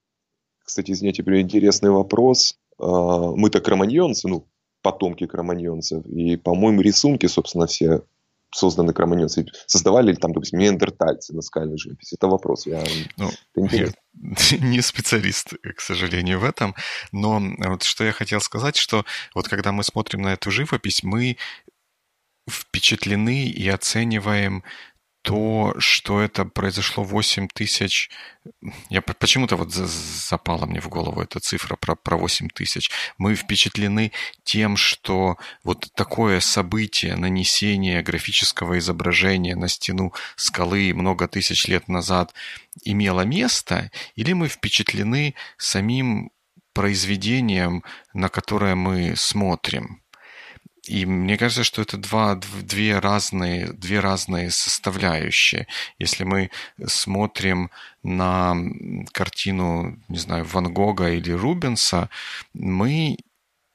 кстати 0.64 0.90
извините, 0.92 1.22
интересный 1.22 1.90
вопрос. 1.90 2.56
А, 2.78 3.32
мы-то 3.32 3.60
кроманьонцы, 3.60 4.28
ну, 4.28 4.46
потомки 4.84 5.26
кроманьонцев. 5.26 6.04
И, 6.06 6.36
по-моему, 6.36 6.82
рисунки, 6.82 7.26
собственно, 7.26 7.66
все 7.66 8.02
созданы 8.52 8.92
кроманьонцы, 8.92 9.46
создавали 9.66 10.12
ли 10.12 10.16
там, 10.16 10.32
допустим, 10.32 10.60
неандертальцы 10.60 11.34
наскальную 11.34 11.78
живопись? 11.78 12.12
Это 12.12 12.28
вопрос. 12.28 12.66
Я, 12.66 12.84
ну, 13.16 13.30
это 13.56 13.76
я 13.76 13.88
не 14.60 14.82
специалист, 14.82 15.54
к 15.76 15.80
сожалению, 15.80 16.38
в 16.38 16.44
этом, 16.44 16.74
но 17.10 17.42
вот 17.66 17.82
что 17.82 18.04
я 18.04 18.12
хотел 18.12 18.40
сказать, 18.40 18.76
что 18.76 19.04
вот 19.34 19.48
когда 19.48 19.72
мы 19.72 19.82
смотрим 19.82 20.22
на 20.22 20.34
эту 20.34 20.50
живопись, 20.50 21.02
мы 21.02 21.38
впечатлены 22.48 23.46
и 23.46 23.66
оцениваем 23.68 24.62
то, 25.24 25.74
что 25.78 26.20
это 26.20 26.44
произошло 26.44 27.02
8 27.02 27.48
тысяч... 27.48 28.10
Я 28.90 29.00
почему-то 29.00 29.56
вот 29.56 29.72
запала 29.72 30.66
мне 30.66 30.82
в 30.82 30.88
голову 30.90 31.22
эта 31.22 31.40
цифра 31.40 31.76
про, 31.76 31.96
про 31.96 32.18
8 32.18 32.50
тысяч. 32.50 32.90
Мы 33.16 33.34
впечатлены 33.34 34.12
тем, 34.42 34.76
что 34.76 35.38
вот 35.62 35.88
такое 35.94 36.40
событие, 36.40 37.16
нанесение 37.16 38.02
графического 38.02 38.78
изображения 38.78 39.56
на 39.56 39.68
стену 39.68 40.12
скалы 40.36 40.92
много 40.92 41.26
тысяч 41.26 41.68
лет 41.68 41.88
назад 41.88 42.34
имело 42.84 43.22
место, 43.22 43.90
или 44.16 44.34
мы 44.34 44.48
впечатлены 44.48 45.34
самим 45.56 46.30
произведением, 46.74 47.82
на 48.12 48.28
которое 48.28 48.74
мы 48.74 49.16
смотрим. 49.16 50.03
И 50.86 51.06
мне 51.06 51.38
кажется, 51.38 51.64
что 51.64 51.82
это 51.82 51.96
два, 51.96 52.34
две, 52.34 52.98
разные, 52.98 53.72
две 53.72 54.00
разные 54.00 54.50
составляющие. 54.50 55.66
Если 55.98 56.24
мы 56.24 56.50
смотрим 56.86 57.70
на 58.02 58.54
картину, 59.12 59.98
не 60.08 60.18
знаю, 60.18 60.44
Ван 60.44 60.72
Гога 60.72 61.10
или 61.10 61.32
Рубенса, 61.32 62.10
мы, 62.52 63.16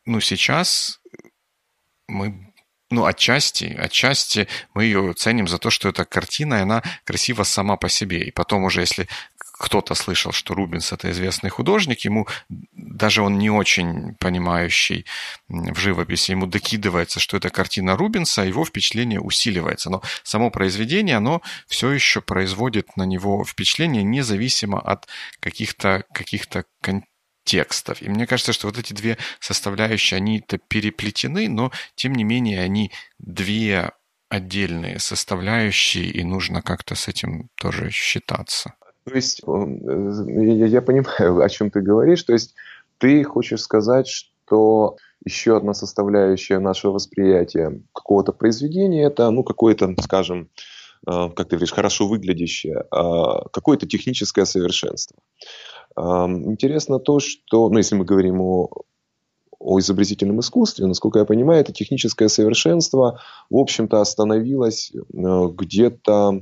ну, 0.06 0.20
сейчас 0.20 1.00
мы 2.08 2.50
ну, 2.92 3.06
отчасти, 3.06 3.66
отчасти 3.66 4.48
мы 4.74 4.86
ее 4.86 5.14
ценим 5.14 5.48
за 5.48 5.60
то, 5.60 5.70
что 5.70 5.90
эта 5.90 6.06
картина, 6.06 6.56
и 6.56 6.62
она 6.62 6.82
красива 7.04 7.44
сама 7.44 7.78
по 7.78 7.88
себе. 7.88 8.24
И 8.24 8.32
потом 8.32 8.64
уже, 8.64 8.82
если 8.82 9.08
кто-то 9.60 9.94
слышал, 9.94 10.32
что 10.32 10.54
Рубинс 10.54 10.94
это 10.94 11.12
известный 11.12 11.50
художник, 11.50 12.00
ему 12.06 12.28
даже 12.48 13.22
он 13.22 13.38
не 13.38 13.50
очень 13.50 14.16
понимающий 14.16 15.06
в 15.50 15.78
живописи, 15.78 16.32
ему 16.32 16.48
докидывается, 16.48 17.20
что 17.20 17.36
это 17.36 17.50
картина 17.50 17.98
Рубинса, 17.98 18.44
его 18.44 18.64
впечатление 18.64 19.20
усиливается. 19.20 19.90
Но 19.90 20.02
само 20.24 20.50
произведение, 20.50 21.18
оно 21.18 21.42
все 21.68 21.92
еще 21.92 22.22
производит 22.22 22.96
на 22.96 23.04
него 23.04 23.44
впечатление 23.44 24.02
независимо 24.02 24.80
от 24.80 25.10
каких-то 25.42 26.06
каких 26.14 26.46
контекстов. 26.80 28.02
И 28.02 28.08
мне 28.08 28.28
кажется, 28.28 28.54
что 28.54 28.68
вот 28.68 28.78
эти 28.78 28.94
две 28.94 29.18
составляющие, 29.42 30.18
они-то 30.18 30.58
переплетены, 30.58 31.50
но 31.50 31.74
тем 31.96 32.16
не 32.16 32.24
менее 32.24 32.62
они 32.62 32.94
две 33.18 33.92
отдельные 34.30 35.00
составляющие, 35.00 36.06
и 36.06 36.24
нужно 36.24 36.62
как-то 36.62 36.96
с 36.96 37.10
этим 37.10 37.50
тоже 37.56 37.90
считаться. 37.90 38.76
То 39.10 39.16
есть 39.16 39.42
я, 39.46 40.66
я 40.66 40.82
понимаю, 40.82 41.42
о 41.42 41.50
чем 41.50 41.72
ты 41.72 41.82
говоришь. 41.82 42.24
То 42.24 42.34
есть 42.34 42.56
ты 42.98 43.24
хочешь 43.24 43.62
сказать, 43.62 44.08
что 44.08 44.98
еще 45.26 45.58
одна 45.58 45.74
составляющая 45.74 46.60
нашего 46.60 46.94
восприятия 46.94 47.82
какого-то 47.94 48.32
произведения 48.32 49.06
это, 49.06 49.30
ну, 49.32 49.44
какое-то, 49.44 49.94
скажем, 50.02 50.50
э, 51.08 51.30
как 51.36 51.50
ты 51.50 51.56
говоришь, 51.56 51.74
хорошо 51.74 52.08
выглядящее, 52.08 52.86
а, 52.92 53.48
какое-то 53.50 53.88
техническое 53.88 54.46
совершенство. 54.46 55.18
Интересно 55.98 57.00
то, 57.00 57.20
что, 57.20 57.68
ну, 57.70 57.78
если 57.78 57.96
мы 57.96 58.06
говорим 58.06 58.40
о, 58.42 58.70
о 59.60 59.80
изобразительном 59.80 60.40
искусстве, 60.40 60.86
насколько 60.86 61.20
я 61.20 61.26
понимаю, 61.26 61.60
это 61.60 61.74
техническое 61.74 62.30
совершенство, 62.30 63.20
в 63.50 63.58
общем-то, 63.58 64.00
остановилось 64.00 64.92
э, 64.94 65.02
где-то 65.14 66.42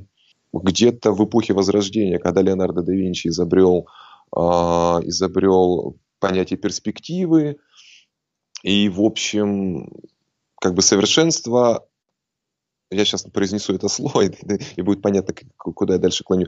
где-то 0.52 1.12
в 1.12 1.24
эпохе 1.24 1.52
Возрождения, 1.52 2.18
когда 2.18 2.42
Леонардо 2.42 2.82
да 2.82 2.92
Винчи 2.92 3.28
изобрел, 3.28 3.86
э, 4.34 4.40
изобрел 4.40 5.96
понятие 6.18 6.58
перспективы, 6.58 7.58
и, 8.62 8.88
в 8.88 9.00
общем, 9.00 9.88
как 10.60 10.74
бы 10.74 10.82
совершенство 10.82 11.86
я 12.90 13.04
сейчас 13.04 13.22
произнесу 13.24 13.74
это 13.74 13.88
слово, 13.88 14.22
и, 14.26 14.32
и 14.76 14.82
будет 14.82 15.02
понятно, 15.02 15.34
куда 15.56 15.94
я 15.94 16.00
дальше 16.00 16.24
клоню. 16.24 16.46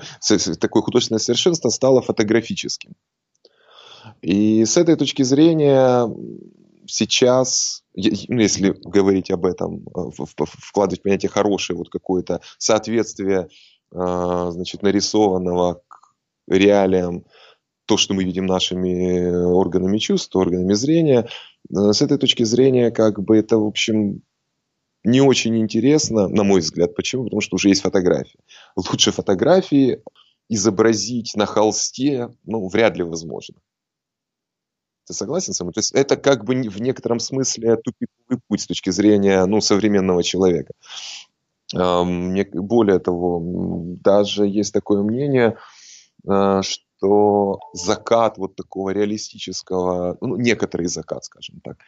Такое 0.58 0.82
художественное 0.82 1.18
совершенство 1.18 1.68
стало 1.68 2.02
фотографическим. 2.02 2.94
И 4.22 4.64
с 4.64 4.76
этой 4.76 4.96
точки 4.96 5.22
зрения 5.22 6.08
сейчас, 6.86 7.84
ну, 7.94 8.40
если 8.40 8.70
говорить 8.82 9.30
об 9.30 9.44
этом, 9.44 9.86
э, 9.94 10.24
вкладывать 10.36 11.02
понятие 11.02 11.30
хорошее, 11.30 11.76
вот 11.76 11.90
какое-то 11.90 12.40
соответствие 12.58 13.40
а, 13.40 13.48
значит, 13.92 14.82
нарисованного 14.82 15.82
к 15.88 16.14
реалиям, 16.48 17.24
то, 17.86 17.96
что 17.96 18.14
мы 18.14 18.22
видим 18.22 18.46
нашими 18.46 19.30
органами 19.46 19.98
чувств, 19.98 20.34
органами 20.36 20.74
зрения, 20.74 21.28
э, 21.70 21.92
с 21.92 22.02
этой 22.02 22.18
точки 22.18 22.44
зрения, 22.44 22.92
как 22.92 23.20
бы 23.20 23.36
это, 23.36 23.58
в 23.58 23.66
общем, 23.66 24.22
не 25.02 25.20
очень 25.20 25.58
интересно, 25.58 26.28
на 26.28 26.44
мой 26.44 26.60
взгляд. 26.60 26.94
Почему? 26.94 27.24
Потому 27.24 27.40
что 27.40 27.56
уже 27.56 27.68
есть 27.68 27.82
фотографии. 27.82 28.38
Лучше 28.76 29.12
фотографии 29.12 30.02
изобразить 30.48 31.34
на 31.36 31.46
холсте, 31.46 32.28
ну, 32.44 32.68
вряд 32.68 32.96
ли 32.96 33.02
возможно. 33.02 33.56
Ты 35.06 35.14
согласен 35.14 35.52
со 35.54 35.64
мной? 35.64 35.72
То 35.72 35.80
есть 35.80 35.92
это 35.92 36.16
как 36.16 36.44
бы 36.44 36.54
в 36.54 36.80
некотором 36.80 37.18
смысле 37.18 37.76
тупиковый 37.76 38.40
путь 38.46 38.60
с 38.60 38.66
точки 38.66 38.90
зрения 38.90 39.44
ну, 39.46 39.60
современного 39.60 40.22
человека. 40.22 40.74
Более 41.72 42.98
того, 42.98 43.40
даже 44.02 44.46
есть 44.46 44.72
такое 44.72 45.02
мнение, 45.02 45.56
а, 46.26 46.62
что 46.62 47.60
закат 47.72 48.38
вот 48.38 48.56
такого 48.56 48.90
реалистического, 48.90 50.18
ну, 50.20 50.36
некоторый 50.36 50.86
закат, 50.86 51.24
скажем 51.24 51.60
так, 51.62 51.78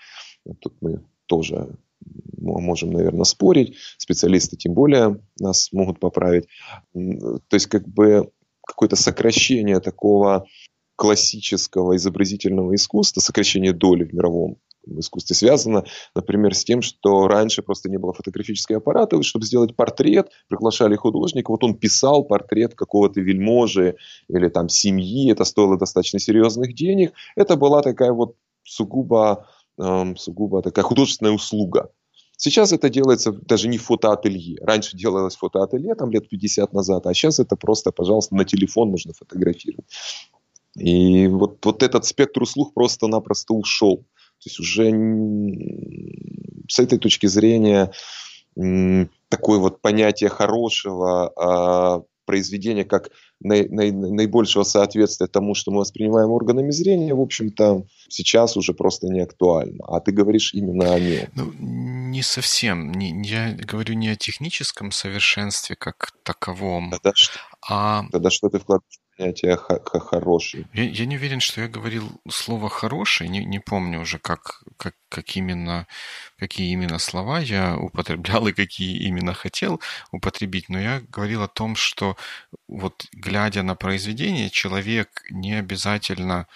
тут 0.61 0.75
мы 0.81 1.03
тоже 1.27 1.77
можем, 2.39 2.93
наверное, 2.93 3.25
спорить, 3.25 3.77
специалисты 3.99 4.57
тем 4.57 4.75
более 4.75 5.21
нас 5.39 5.73
могут 5.73 6.01
поправить. 6.01 6.49
То 6.93 7.55
есть 7.55 7.67
как 7.67 7.87
бы 7.87 8.31
какое-то 8.67 8.97
сокращение 8.97 9.81
такого 9.81 10.47
классического 10.97 11.97
изобразительного 11.97 12.75
искусства, 12.75 13.21
сокращение 13.21 13.73
доли 13.73 14.05
в 14.05 14.13
мировом 14.13 14.59
искусстве 14.87 15.37
связано, 15.37 15.85
например, 16.15 16.55
с 16.55 16.65
тем, 16.65 16.83
что 16.83 17.29
раньше 17.29 17.63
просто 17.63 17.89
не 17.89 17.99
было 17.99 18.13
фотографического 18.13 18.79
аппарата, 18.79 19.17
и 19.17 19.23
чтобы 19.23 19.45
сделать 19.45 19.77
портрет, 19.77 20.31
приглашали 20.49 20.97
художника, 20.97 21.51
вот 21.51 21.65
он 21.65 21.75
писал 21.75 22.25
портрет 22.25 22.75
какого-то 22.75 23.21
вельможи 23.21 23.97
или 24.29 24.49
там 24.49 24.69
семьи, 24.69 25.31
это 25.31 25.45
стоило 25.45 25.79
достаточно 25.79 26.19
серьезных 26.19 26.75
денег, 26.75 27.13
это 27.37 27.57
была 27.57 27.83
такая 27.83 28.13
вот 28.13 28.37
сугубо, 28.65 29.47
эм, 29.79 30.17
сугубо 30.17 30.63
такая 30.63 30.85
художественная 30.85 31.33
услуга. 31.33 31.91
Сейчас 32.37 32.73
это 32.73 32.91
делается 32.91 33.31
даже 33.31 33.69
не 33.69 33.79
в 33.79 33.85
фотоателье. 33.85 34.59
Раньше 34.63 34.97
делалось 34.97 35.37
фотоателье, 35.37 35.95
там 35.95 36.11
лет 36.11 36.29
50 36.29 36.73
назад, 36.73 37.07
а 37.07 37.15
сейчас 37.15 37.39
это 37.39 37.55
просто, 37.55 37.93
пожалуйста, 37.93 38.35
на 38.35 38.45
телефон 38.45 38.91
можно 38.91 39.13
фотографировать. 39.13 39.87
И 40.77 41.29
вот, 41.29 41.65
вот 41.65 41.83
этот 41.83 42.05
спектр 42.05 42.43
услуг 42.43 42.75
просто-напросто 42.75 43.55
ушел. 43.55 44.05
То 44.43 44.49
есть 44.49 44.61
уже 44.61 44.91
с 46.69 46.79
этой 46.79 46.99
точки 46.99 47.27
зрения 47.27 47.93
такое 49.29 49.59
вот 49.59 49.81
понятие 49.81 50.31
хорошего 50.31 51.33
а, 51.37 52.03
произведения 52.27 52.85
как 52.85 53.11
наибольшего 53.41 54.63
соответствия 54.63 55.27
тому, 55.27 55.55
что 55.55 55.71
мы 55.71 55.81
воспринимаем 55.81 56.31
органами 56.31 56.71
зрения, 56.71 57.15
в 57.15 57.21
общем-то, 57.21 57.85
сейчас 58.09 58.57
уже 58.57 58.75
просто 58.75 59.09
не 59.09 59.21
актуально. 59.21 59.85
А 59.87 60.01
ты 60.01 60.13
говоришь 60.13 60.55
именно 60.55 60.93
о 60.95 61.01
нем. 61.01 61.27
Ну, 61.35 61.53
не 61.59 62.23
совсем. 62.23 62.93
Не, 62.93 63.23
я 63.25 63.53
говорю 63.53 63.95
не 63.95 64.09
о 64.09 64.17
техническом 64.17 64.93
совершенстве 64.93 65.77
как 65.77 66.13
таковом, 66.23 66.91
тогда 66.91 67.13
что, 67.15 67.39
а... 67.69 68.05
Тогда 68.13 68.31
что 68.31 68.49
ты 68.49 68.59
вкладываешь 68.59 69.01
понятие 69.23 69.57
хороший. 69.57 70.67
Я, 70.73 70.85
я 70.85 71.07
не 71.07 71.17
уверен, 71.17 71.41
что 71.41 71.61
я 71.61 71.69
говорил 71.69 72.21
слово 72.29 72.69
хороший, 72.69 73.29
не, 73.29 73.45
не 73.45 73.61
помню 73.61 74.01
уже, 74.01 74.19
как, 74.19 74.63
как, 74.77 74.95
как 75.09 75.37
именно, 75.37 75.87
какие 76.39 76.73
именно 76.73 76.99
слова 76.99 77.41
я 77.41 77.77
употреблял 77.77 78.47
и 78.49 78.53
какие 78.53 78.97
именно 78.99 79.35
хотел 79.35 79.81
употребить, 80.11 80.69
но 80.69 80.81
я 80.81 81.03
говорил 81.09 81.43
о 81.43 81.49
том, 81.49 81.77
что 81.77 82.17
вот 82.69 83.07
глядя 83.13 83.63
на 83.63 83.75
произведение, 83.75 84.51
человек 84.51 85.23
не 85.31 85.55
обязательно 85.55 86.47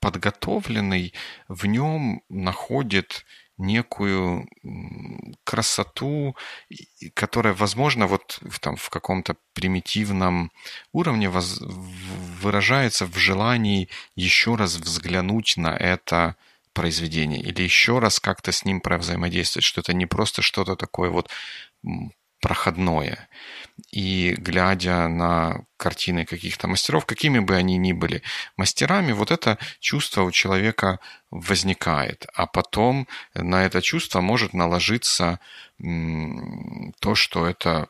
подготовленный 0.00 1.12
в 1.48 1.66
нем 1.66 2.22
находит 2.28 3.24
некую 3.58 4.48
красоту, 5.44 6.36
которая, 7.14 7.54
возможно, 7.54 8.06
вот 8.06 8.40
там, 8.60 8.76
в 8.76 8.90
каком-то 8.90 9.36
примитивном 9.54 10.50
уровне 10.92 11.30
выражается 11.30 13.06
в 13.06 13.16
желании 13.16 13.88
еще 14.14 14.56
раз 14.56 14.76
взглянуть 14.76 15.56
на 15.56 15.74
это 15.76 16.36
произведение 16.72 17.40
или 17.40 17.62
еще 17.62 17.98
раз 17.98 18.20
как-то 18.20 18.52
с 18.52 18.64
ним 18.64 18.82
взаимодействовать, 18.84 19.64
что 19.64 19.80
это 19.80 19.94
не 19.94 20.04
просто 20.04 20.42
что-то 20.42 20.76
такое 20.76 21.08
вот 21.10 21.30
проходное. 22.40 23.28
И 23.90 24.34
глядя 24.38 25.08
на 25.08 25.64
картины 25.76 26.24
каких-то 26.24 26.66
мастеров, 26.68 27.04
какими 27.04 27.38
бы 27.38 27.54
они 27.56 27.76
ни 27.76 27.92
были 27.92 28.22
мастерами, 28.56 29.12
вот 29.12 29.30
это 29.30 29.58
чувство 29.80 30.22
у 30.22 30.30
человека 30.30 30.98
возникает. 31.30 32.26
А 32.34 32.46
потом 32.46 33.06
на 33.34 33.64
это 33.64 33.82
чувство 33.82 34.20
может 34.20 34.54
наложиться 34.54 35.40
то, 35.78 37.14
что 37.14 37.46
это 37.46 37.88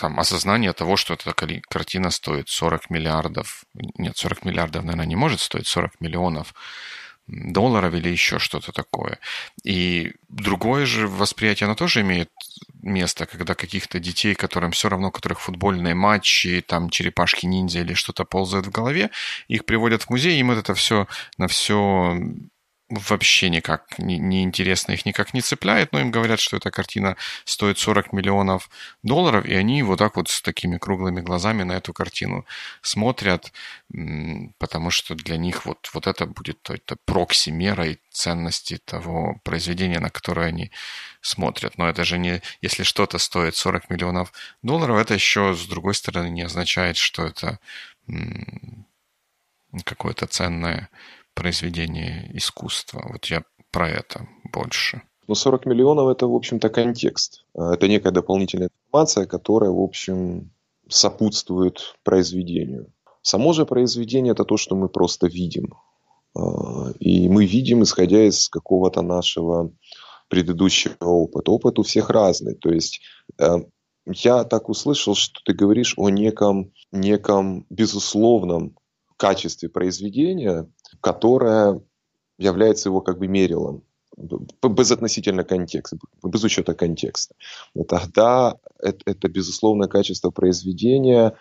там, 0.00 0.18
осознание 0.18 0.72
того, 0.72 0.96
что 0.96 1.14
эта 1.14 1.32
картина 1.32 2.10
стоит 2.10 2.48
40 2.48 2.90
миллиардов, 2.90 3.64
нет, 3.74 4.16
40 4.16 4.44
миллиардов, 4.44 4.82
наверное, 4.82 5.06
не 5.06 5.16
может 5.16 5.40
стоить, 5.40 5.66
40 5.66 6.00
миллионов 6.00 6.54
долларов 7.28 7.94
или 7.94 8.08
еще 8.08 8.38
что-то 8.38 8.72
такое. 8.72 9.18
И 9.62 10.12
другое 10.28 10.86
же 10.86 11.06
восприятие, 11.06 11.66
оно 11.66 11.74
тоже 11.74 12.00
имеет 12.00 12.30
место, 12.82 13.26
когда 13.26 13.54
каких-то 13.54 14.00
детей, 14.00 14.34
которым 14.34 14.70
все 14.70 14.88
равно, 14.88 15.10
которых 15.10 15.40
футбольные 15.40 15.94
матчи, 15.94 16.64
там 16.66 16.90
черепашки-ниндзя 16.90 17.80
или 17.80 17.94
что-то 17.94 18.24
ползает 18.24 18.66
в 18.66 18.70
голове, 18.70 19.10
их 19.48 19.64
приводят 19.64 20.02
в 20.02 20.10
музей, 20.10 20.40
им 20.40 20.50
это 20.50 20.74
все 20.74 21.06
на 21.36 21.48
все 21.48 22.18
вообще 22.88 23.50
никак 23.50 23.98
не, 23.98 24.18
не 24.18 24.42
интересно, 24.42 24.92
их 24.92 25.04
никак 25.04 25.34
не 25.34 25.42
цепляет, 25.42 25.92
но 25.92 26.00
им 26.00 26.10
говорят, 26.10 26.40
что 26.40 26.56
эта 26.56 26.70
картина 26.70 27.16
стоит 27.44 27.78
40 27.78 28.12
миллионов 28.12 28.70
долларов, 29.02 29.44
и 29.44 29.54
они 29.54 29.82
вот 29.82 29.98
так 29.98 30.16
вот 30.16 30.28
с 30.28 30.40
такими 30.40 30.78
круглыми 30.78 31.20
глазами 31.20 31.64
на 31.64 31.72
эту 31.72 31.92
картину 31.92 32.46
смотрят, 32.80 33.52
потому 34.58 34.90
что 34.90 35.14
для 35.14 35.36
них 35.36 35.66
вот, 35.66 35.90
вот 35.92 36.06
это 36.06 36.26
будет 36.26 36.70
это 36.70 36.96
прокси 37.04 37.50
мерой 37.50 38.00
ценности 38.10 38.78
того 38.78 39.40
произведения, 39.44 40.00
на 40.00 40.10
которое 40.10 40.48
они 40.48 40.70
смотрят. 41.20 41.76
Но 41.76 41.88
это 41.88 42.04
же 42.04 42.18
не, 42.18 42.40
если 42.62 42.84
что-то 42.84 43.18
стоит 43.18 43.54
40 43.54 43.90
миллионов 43.90 44.32
долларов, 44.62 44.98
это 44.98 45.14
еще, 45.14 45.54
с 45.54 45.66
другой 45.66 45.94
стороны, 45.94 46.30
не 46.30 46.42
означает, 46.42 46.96
что 46.96 47.26
это 47.26 47.58
какое-то 49.84 50.26
ценное 50.26 50.88
произведение 51.38 52.30
искусства. 52.34 53.06
Вот 53.12 53.26
я 53.26 53.42
про 53.70 53.88
это 53.88 54.26
больше. 54.52 55.02
Ну, 55.28 55.34
40 55.34 55.66
миллионов– 55.66 56.08
это, 56.16 56.26
в 56.26 56.34
общем-то, 56.34 56.68
контекст. 56.68 57.44
А, 57.54 57.74
это 57.74 57.86
некая 57.86 58.10
дополнительная 58.10 58.70
информация, 58.70 59.26
которая, 59.26 59.70
в 59.70 59.80
общем, 59.80 60.50
сопутствует 60.88 61.94
произведению. 62.02 62.92
Само 63.22 63.52
же 63.52 63.66
произведение– 63.66 64.32
это 64.34 64.44
то, 64.44 64.56
что 64.56 64.74
мы 64.74 64.88
просто 64.88 65.28
видим. 65.28 65.74
А, 66.34 66.90
и 66.98 67.28
мы 67.28 67.46
видим, 67.46 67.82
исходя 67.82 68.26
из 68.26 68.48
какого-то 68.48 69.02
нашего 69.02 69.70
предыдущего 70.28 70.96
опыта. 71.00 71.52
Опыт 71.52 71.78
у 71.78 71.82
всех 71.82 72.10
разный. 72.10 72.54
То 72.54 72.70
есть 72.70 73.00
э, 73.38 73.58
я 74.06 74.44
так 74.44 74.68
услышал, 74.68 75.14
что 75.14 75.40
ты 75.44 75.54
говоришь 75.54 75.94
о 75.96 76.10
неком, 76.10 76.72
неком 76.92 77.64
безусловном 77.70 78.76
качестве 79.18 79.68
произведения, 79.68 80.66
которое 81.00 81.80
является 82.38 82.88
его 82.88 83.00
как 83.00 83.18
бы 83.18 83.26
мерилом 83.26 83.82
безотносительно 84.62 85.44
контекста, 85.44 85.96
без 86.22 86.42
учета 86.42 86.74
контекста. 86.74 87.34
Тогда 87.88 88.56
это, 88.80 88.98
это 89.06 89.28
безусловно 89.28 89.88
качество 89.88 90.30
произведения, 90.30 91.34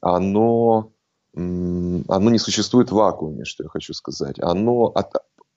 оно, 0.00 0.92
оно 1.34 2.30
не 2.30 2.38
существует 2.38 2.90
в 2.90 2.94
вакууме, 2.94 3.44
что 3.44 3.64
я 3.64 3.68
хочу 3.68 3.92
сказать. 3.92 4.38
Оно 4.40 4.86
от, 4.86 5.12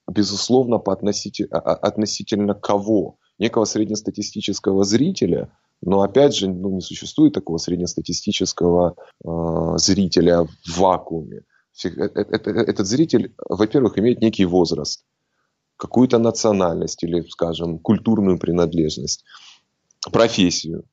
безусловно 0.09 0.79
по 0.79 0.93
относительно, 0.93 1.59
относительно 1.59 2.53
кого? 2.53 3.17
Некого 3.37 3.63
среднестатистического 3.63 4.83
зрителя, 4.83 5.49
но 5.81 6.01
опять 6.01 6.35
же 6.35 6.49
ну, 6.49 6.71
не 6.71 6.81
существует 6.81 7.33
такого 7.33 7.57
среднестатистического 7.57 8.95
э, 9.23 9.77
зрителя 9.77 10.43
в 10.43 10.77
вакууме. 10.77 11.43
Э, 11.85 11.89
э, 11.89 12.21
этот 12.21 12.87
зритель, 12.87 13.33
во-первых, 13.47 13.97
имеет 13.97 14.21
некий 14.21 14.45
возраст, 14.45 15.05
какую-то 15.77 16.17
национальность 16.17 17.03
или, 17.03 17.21
скажем, 17.29 17.79
культурную 17.79 18.37
принадлежность, 18.37 19.23
профессию. 20.11 20.83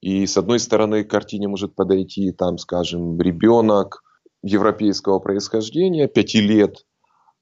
И 0.00 0.26
с 0.26 0.36
одной 0.36 0.58
стороны 0.58 1.04
к 1.04 1.10
картине 1.10 1.48
может 1.48 1.74
подойти, 1.74 2.32
там, 2.32 2.58
скажем, 2.58 3.20
ребенок 3.20 4.02
европейского 4.42 5.20
происхождения, 5.20 6.08
пяти 6.08 6.40
лет, 6.40 6.84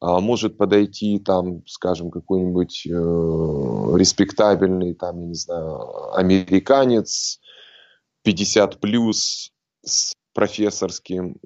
а 0.01 0.21
может 0.21 0.57
подойти 0.57 1.19
там, 1.19 1.66
скажем, 1.66 2.11
какой-нибудь 2.11 2.87
э, 2.87 2.90
респектабельный, 2.90 4.95
там, 4.95 5.21
я 5.21 5.27
не 5.27 5.35
знаю, 5.35 6.14
американец, 6.14 7.40
50 8.23 8.81
плюс 8.81 9.53
с 9.85 10.14
профессорским 10.33 11.37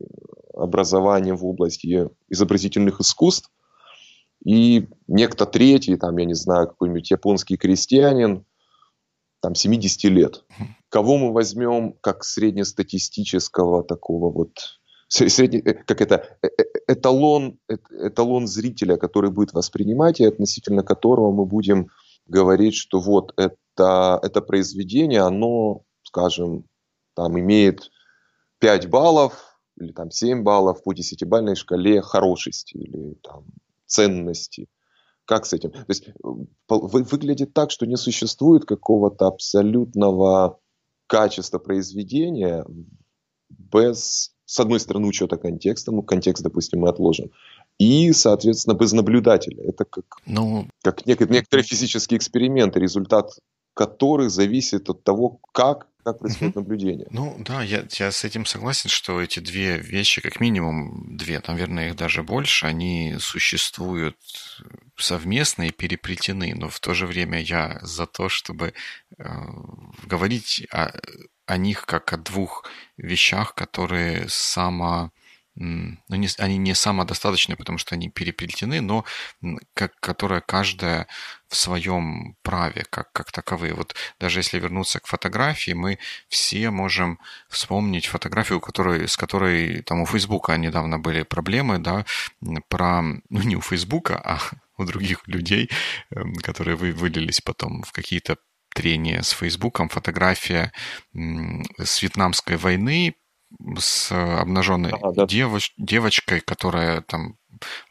образованием 0.54 1.36
в 1.36 1.46
области 1.46 2.08
изобразительных 2.28 3.00
искусств, 3.00 3.50
и 4.44 4.88
некто 5.06 5.46
третий, 5.46 5.96
там, 5.96 6.16
я 6.18 6.24
не 6.26 6.34
знаю, 6.34 6.68
какой-нибудь 6.68 7.10
японский 7.10 7.56
крестьянин, 7.56 8.44
там, 9.40 9.54
70 9.54 10.04
лет. 10.04 10.44
Кого 10.88 11.16
мы 11.18 11.32
возьмем 11.32 11.94
как 12.00 12.24
среднестатистического 12.24 13.82
такого 13.84 14.30
вот 14.30 14.50
средний, 15.08 15.60
э, 15.60 15.74
как 15.74 16.00
это, 16.00 16.38
э, 16.42 16.48
э, 16.48 16.64
эталон, 16.88 17.58
эталон 17.68 18.46
зрителя, 18.46 18.96
который 18.96 19.30
будет 19.30 19.52
воспринимать 19.52 20.20
и 20.20 20.24
относительно 20.24 20.82
которого 20.82 21.32
мы 21.32 21.46
будем 21.46 21.88
говорить, 22.26 22.74
что 22.74 23.00
вот 23.00 23.32
это, 23.36 24.18
это 24.22 24.40
произведение, 24.40 25.20
оно, 25.20 25.82
скажем, 26.02 26.64
там 27.14 27.38
имеет 27.38 27.90
5 28.60 28.88
баллов 28.88 29.53
или 29.76 29.92
там 29.92 30.10
7 30.10 30.42
баллов 30.42 30.82
по 30.82 30.92
десятибальной 30.92 31.56
шкале 31.56 32.00
хорошести 32.02 32.76
или 32.76 33.14
там 33.22 33.44
ценности. 33.86 34.68
Как 35.24 35.46
с 35.46 35.52
этим? 35.52 35.70
То 35.70 35.86
есть 35.88 36.08
выглядит 36.68 37.54
так, 37.54 37.70
что 37.70 37.86
не 37.86 37.96
существует 37.96 38.66
какого-то 38.66 39.26
абсолютного 39.26 40.58
качества 41.06 41.58
произведения 41.58 42.64
без, 43.48 44.34
с 44.44 44.60
одной 44.60 44.80
стороны, 44.80 45.06
учета 45.06 45.36
контекста, 45.36 45.92
ну, 45.92 46.02
контекст, 46.02 46.42
допустим, 46.42 46.80
мы 46.80 46.88
отложим, 46.88 47.30
и, 47.78 48.12
соответственно, 48.12 48.74
без 48.74 48.92
наблюдателя. 48.92 49.62
Это 49.64 49.84
как, 49.84 50.04
ну... 50.26 50.68
как 50.82 51.06
некоторые 51.06 51.64
физические 51.64 52.18
эксперименты, 52.18 52.80
результат 52.80 53.30
которых 53.74 54.30
зависит 54.30 54.88
от 54.90 55.04
того, 55.04 55.40
как 55.52 55.88
как 56.04 56.18
происходит 56.18 56.56
угу. 56.56 56.60
наблюдение. 56.60 57.06
Ну 57.10 57.36
да, 57.40 57.62
я, 57.62 57.86
я 57.90 58.12
с 58.12 58.24
этим 58.24 58.44
согласен, 58.46 58.90
что 58.90 59.20
эти 59.20 59.40
две 59.40 59.78
вещи, 59.78 60.20
как 60.20 60.38
минимум 60.40 61.16
две, 61.16 61.42
наверное, 61.46 61.88
их 61.88 61.96
даже 61.96 62.22
больше, 62.22 62.66
они 62.66 63.16
существуют 63.18 64.16
совместно 64.96 65.64
и 65.64 65.72
переплетены, 65.72 66.54
но 66.54 66.68
в 66.68 66.78
то 66.80 66.94
же 66.94 67.06
время 67.06 67.40
я 67.40 67.78
за 67.82 68.06
то, 68.06 68.28
чтобы 68.28 68.74
э, 69.18 69.24
говорить 70.04 70.66
о, 70.70 70.92
о 71.46 71.56
них 71.56 71.86
как 71.86 72.12
о 72.12 72.18
двух 72.18 72.64
вещах, 72.96 73.54
которые 73.54 74.28
само 74.28 75.10
ну, 75.56 76.16
не, 76.16 76.28
они 76.38 76.58
не 76.58 76.74
самодостаточны, 76.74 77.56
потому 77.56 77.78
что 77.78 77.94
они 77.94 78.08
переплетены, 78.08 78.80
но 78.80 79.04
как, 79.74 79.94
которая 80.00 80.40
каждая 80.40 81.06
в 81.48 81.56
своем 81.56 82.36
праве, 82.42 82.84
как, 82.90 83.12
как 83.12 83.30
таковые. 83.30 83.74
Вот 83.74 83.94
даже 84.18 84.40
если 84.40 84.58
вернуться 84.58 84.98
к 84.98 85.06
фотографии, 85.06 85.72
мы 85.72 85.98
все 86.28 86.70
можем 86.70 87.20
вспомнить 87.48 88.06
фотографию, 88.06 88.60
которой, 88.60 89.06
с 89.06 89.16
которой 89.16 89.82
там 89.82 90.00
у 90.00 90.06
Фейсбука 90.06 90.56
недавно 90.56 90.98
были 90.98 91.22
проблемы, 91.22 91.78
да, 91.78 92.04
про, 92.68 93.02
ну 93.02 93.42
не 93.42 93.56
у 93.56 93.60
Фейсбука, 93.60 94.20
а 94.24 94.40
у 94.76 94.84
других 94.84 95.26
людей, 95.28 95.70
эм, 96.10 96.34
которые 96.34 96.76
вы, 96.76 96.92
вылились 96.92 97.40
потом 97.40 97.82
в 97.82 97.92
какие-то 97.92 98.36
трения 98.74 99.22
с 99.22 99.30
Фейсбуком, 99.30 99.88
фотография 99.88 100.72
с 101.14 102.02
вьетнамской 102.02 102.56
войны, 102.56 103.14
с 103.78 104.12
обнаженной 104.12 104.90
ага, 104.90 105.12
да. 105.12 105.26
девоч, 105.26 105.72
девочкой, 105.76 106.40
которая 106.40 107.02
там 107.02 107.36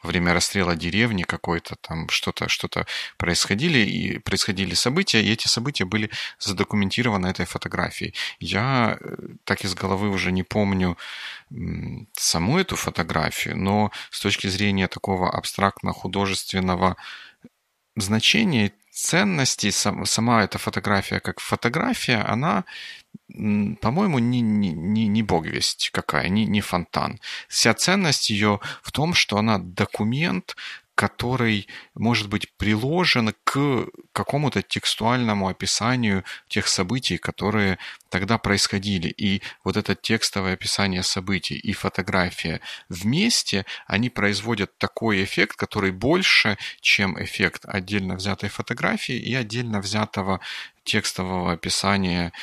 во 0.01 0.09
время 0.09 0.33
расстрела 0.33 0.75
деревни 0.75 1.23
какой-то 1.23 1.75
там 1.81 2.09
что-то 2.09 2.47
что-то 2.49 2.85
происходили 3.17 3.79
и 3.79 4.19
происходили 4.19 4.73
события, 4.73 5.23
и 5.23 5.31
эти 5.31 5.47
события 5.47 5.85
были 5.85 6.09
задокументированы 6.39 7.27
этой 7.27 7.45
фотографией. 7.45 8.13
Я 8.39 8.97
э, 8.99 9.15
так 9.43 9.63
из 9.63 9.73
головы 9.73 10.09
уже 10.09 10.31
не 10.31 10.43
помню 10.43 10.97
саму 12.13 12.57
эту 12.59 12.75
фотографию, 12.75 13.57
но 13.57 13.91
с 14.09 14.19
точки 14.19 14.47
зрения 14.47 14.87
такого 14.87 15.29
абстрактно-художественного 15.31 16.95
значения 17.95 18.71
ценности 18.91 19.69
сама 19.71 20.43
эта 20.43 20.57
фотография 20.57 21.19
как 21.19 21.39
фотография, 21.39 22.17
она 22.17 22.63
по-моему, 23.81 24.19
не, 24.19 24.41
не, 24.41 24.71
не, 24.71 25.07
не 25.07 25.23
бог 25.23 25.45
весть 25.45 25.89
какая, 25.91 26.29
не, 26.29 26.45
не 26.45 26.61
фонтан. 26.61 27.19
Вся 27.47 27.73
ценность 27.73 28.29
ее 28.29 28.59
в 28.81 28.91
том, 28.91 29.13
что 29.13 29.37
она 29.37 29.57
документ, 29.57 30.55
который 30.95 31.67
может 31.95 32.29
быть 32.29 32.53
приложен 32.57 33.33
к 33.43 33.87
какому-то 34.11 34.61
текстуальному 34.61 35.47
описанию 35.47 36.23
тех 36.47 36.67
событий, 36.67 37.17
которые 37.17 37.79
тогда 38.13 38.37
происходили. 38.37 39.07
И 39.07 39.41
вот 39.63 39.75
это 39.75 39.95
текстовое 39.95 40.53
описание 40.53 41.01
событий 41.01 41.55
и 41.55 41.73
фотография 41.73 42.61
вместе, 42.87 43.65
они 43.87 44.11
производят 44.11 44.77
такой 44.77 45.23
эффект, 45.23 45.55
который 45.55 45.91
больше, 45.91 46.59
чем 46.79 47.17
эффект 47.17 47.65
отдельно 47.65 48.13
взятой 48.13 48.49
фотографии 48.49 49.15
и 49.15 49.33
отдельно 49.33 49.79
взятого 49.81 50.41
текстового 50.83 51.53
описания 51.53 52.33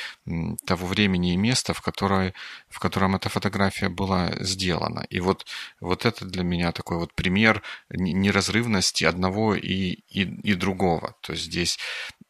того 0.65 0.87
времени 0.87 1.35
и 1.35 1.37
места, 1.37 1.73
в, 1.73 1.83
которой, 1.83 2.35
в 2.69 2.81
котором 2.81 3.15
эта 3.15 3.29
фотография 3.29 3.89
была 3.89 4.33
сделана. 4.41 5.07
И 5.09 5.21
вот, 5.21 5.47
вот 5.81 6.05
это 6.05 6.25
для 6.25 6.43
меня 6.43 6.73
такой 6.73 6.97
вот 6.97 7.15
пример 7.15 7.63
неразрывности 7.91 9.05
одного 9.05 9.55
и, 9.55 10.01
и, 10.09 10.23
и 10.23 10.55
другого. 10.55 11.15
То 11.21 11.33
есть 11.33 11.45
здесь 11.45 11.79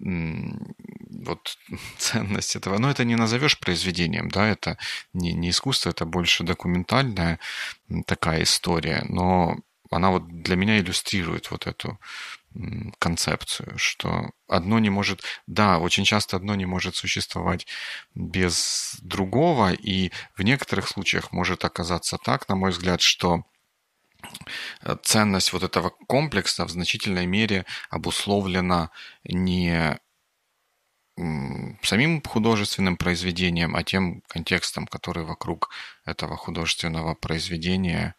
вот 0.00 1.58
ценность 1.98 2.56
этого, 2.56 2.78
но 2.78 2.90
это 2.90 3.04
не 3.04 3.16
назовешь 3.16 3.58
произведением, 3.58 4.28
да, 4.30 4.48
это 4.48 4.78
не, 5.12 5.32
не 5.32 5.50
искусство, 5.50 5.90
это 5.90 6.04
больше 6.04 6.44
документальная 6.44 7.38
такая 8.06 8.42
история, 8.42 9.04
но 9.08 9.58
она 9.90 10.10
вот 10.10 10.28
для 10.28 10.56
меня 10.56 10.78
иллюстрирует 10.78 11.50
вот 11.50 11.66
эту 11.66 11.98
концепцию, 12.98 13.78
что 13.78 14.30
одно 14.48 14.78
не 14.80 14.90
может, 14.90 15.22
да, 15.46 15.78
очень 15.78 16.04
часто 16.04 16.36
одно 16.36 16.56
не 16.56 16.66
может 16.66 16.96
существовать 16.96 17.66
без 18.14 18.96
другого, 19.02 19.72
и 19.72 20.10
в 20.34 20.42
некоторых 20.42 20.88
случаях 20.88 21.30
может 21.32 21.64
оказаться 21.64 22.18
так, 22.18 22.48
на 22.48 22.56
мой 22.56 22.70
взгляд, 22.70 23.02
что 23.02 23.44
ценность 25.02 25.52
вот 25.52 25.62
этого 25.62 25.90
комплекса 25.90 26.64
в 26.64 26.70
значительной 26.70 27.26
мере 27.26 27.64
обусловлена 27.90 28.90
не 29.24 29.98
самим 31.82 32.22
художественным 32.22 32.96
произведением, 32.96 33.76
а 33.76 33.82
тем 33.82 34.22
контекстом, 34.28 34.86
который 34.86 35.24
вокруг 35.24 35.70
этого 36.04 36.36
художественного 36.36 37.14
произведения 37.14 38.14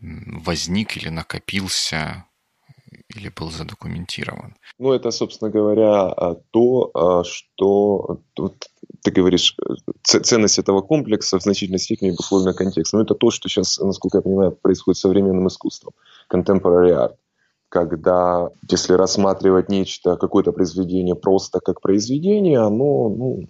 возник 0.00 0.96
или 0.96 1.10
накопился, 1.10 2.24
или 3.08 3.28
был 3.28 3.50
задокументирован. 3.50 4.56
Ну, 4.78 4.92
это, 4.92 5.10
собственно 5.10 5.50
говоря, 5.50 6.06
а, 6.08 6.36
то, 6.50 6.90
а, 6.94 7.24
что 7.24 8.20
ты 9.02 9.10
говоришь, 9.10 9.56
ценность 10.02 10.58
этого 10.58 10.82
комплекса 10.82 11.38
в 11.38 11.42
значительной 11.42 11.78
степени 11.78 12.10
обусловлена 12.10 12.52
контекстом. 12.52 12.98
Но 12.98 13.04
это 13.04 13.14
то, 13.14 13.30
что 13.30 13.48
сейчас, 13.48 13.78
насколько 13.78 14.18
я 14.18 14.22
понимаю, 14.22 14.52
происходит 14.52 14.98
с 14.98 15.00
современным 15.00 15.48
искусством. 15.48 15.92
Contemporary 16.32 16.92
art 16.92 17.16
когда, 17.70 18.50
если 18.68 18.94
рассматривать 18.94 19.68
нечто, 19.68 20.16
какое-то 20.16 20.52
произведение 20.52 21.14
просто 21.14 21.60
как 21.60 21.80
произведение, 21.80 22.58
оно 22.58 23.08
ну, 23.08 23.48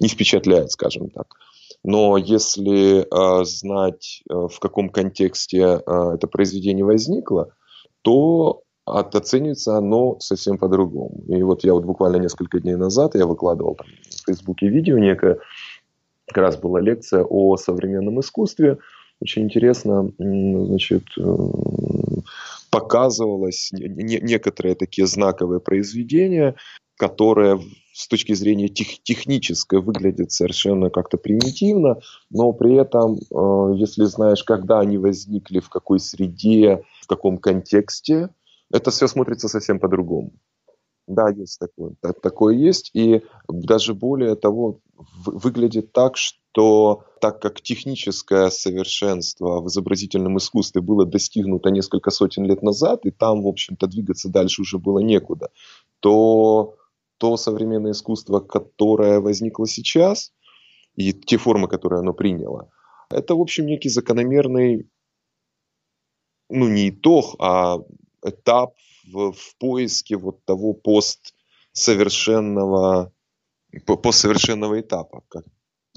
не 0.00 0.08
впечатляет, 0.08 0.70
скажем 0.70 1.10
так. 1.10 1.34
Но 1.82 2.16
если 2.16 3.02
э, 3.02 3.44
знать, 3.44 4.22
э, 4.30 4.34
в 4.34 4.58
каком 4.60 4.88
контексте 4.88 5.58
э, 5.58 6.10
это 6.14 6.26
произведение 6.28 6.84
возникло, 6.84 7.50
то 8.02 8.62
оценивается 8.86 9.76
оно 9.76 10.18
совсем 10.20 10.58
по-другому. 10.58 11.24
И 11.28 11.42
вот 11.42 11.64
я 11.64 11.74
вот 11.74 11.84
буквально 11.84 12.16
несколько 12.16 12.60
дней 12.60 12.76
назад 12.76 13.14
я 13.14 13.26
выкладывал 13.26 13.74
там 13.74 13.86
в 14.08 14.26
Фейсбуке 14.26 14.68
видео 14.68 14.98
некое, 14.98 15.38
как 16.26 16.38
раз 16.38 16.56
была 16.56 16.80
лекция 16.80 17.24
о 17.24 17.56
современном 17.56 18.20
искусстве. 18.20 18.78
Очень 19.20 19.44
интересно, 19.44 20.10
значит, 20.18 21.04
э, 21.18 21.22
показывалось 22.70 23.70
не, 23.72 24.20
некоторые 24.20 24.74
такие 24.74 25.06
знаковые 25.06 25.60
произведения, 25.60 26.54
которые 26.96 27.60
с 27.94 28.08
точки 28.08 28.34
зрения 28.34 28.68
тех, 28.68 29.02
технической 29.02 29.80
выглядят 29.80 30.30
совершенно 30.30 30.90
как-то 30.90 31.16
примитивно, 31.16 31.96
но 32.30 32.52
при 32.52 32.74
этом, 32.74 33.14
э, 33.16 33.78
если 33.78 34.04
знаешь, 34.04 34.44
когда 34.44 34.80
они 34.80 34.98
возникли, 34.98 35.60
в 35.60 35.70
какой 35.70 35.98
среде, 35.98 36.82
в 37.00 37.06
каком 37.06 37.38
контексте, 37.38 38.28
это 38.72 38.90
все 38.90 39.06
смотрится 39.08 39.48
совсем 39.48 39.78
по-другому. 39.78 40.32
Да, 41.06 41.30
есть 41.30 41.60
такое. 41.60 41.94
Такое 42.22 42.56
есть. 42.56 42.90
И 42.92 43.22
даже 43.48 43.94
более 43.94 44.34
того, 44.34 44.80
выглядит 45.24 45.92
так, 45.92 46.16
что 46.16 47.04
так 47.20 47.40
как 47.40 47.60
техническое 47.60 48.50
совершенство 48.50 49.60
в 49.60 49.68
изобразительном 49.68 50.38
искусстве 50.38 50.80
было 50.80 51.06
достигнуто 51.06 51.70
несколько 51.70 52.10
сотен 52.10 52.44
лет 52.44 52.62
назад, 52.62 53.06
и 53.06 53.10
там, 53.10 53.42
в 53.42 53.46
общем-то, 53.46 53.86
двигаться 53.86 54.28
дальше 54.28 54.62
уже 54.62 54.78
было 54.78 54.98
некуда, 54.98 55.50
то 56.00 56.76
то 57.18 57.36
современное 57.36 57.92
искусство, 57.92 58.40
которое 58.40 59.20
возникло 59.20 59.66
сейчас, 59.66 60.32
и 60.96 61.12
те 61.12 61.38
формы, 61.38 61.68
которые 61.68 62.00
оно 62.00 62.12
приняло, 62.12 62.70
это, 63.10 63.34
в 63.34 63.40
общем, 63.40 63.66
некий 63.66 63.88
закономерный, 63.88 64.90
ну, 66.48 66.68
не 66.68 66.90
итог, 66.90 67.36
а 67.38 67.78
этап 68.28 68.74
в, 69.12 69.32
в 69.32 69.56
поиске 69.58 70.16
вот 70.16 70.44
того 70.44 70.74
постсовершенного, 70.74 73.12
постсовершенного 73.84 74.80
этапа, 74.80 75.22
как, 75.28 75.44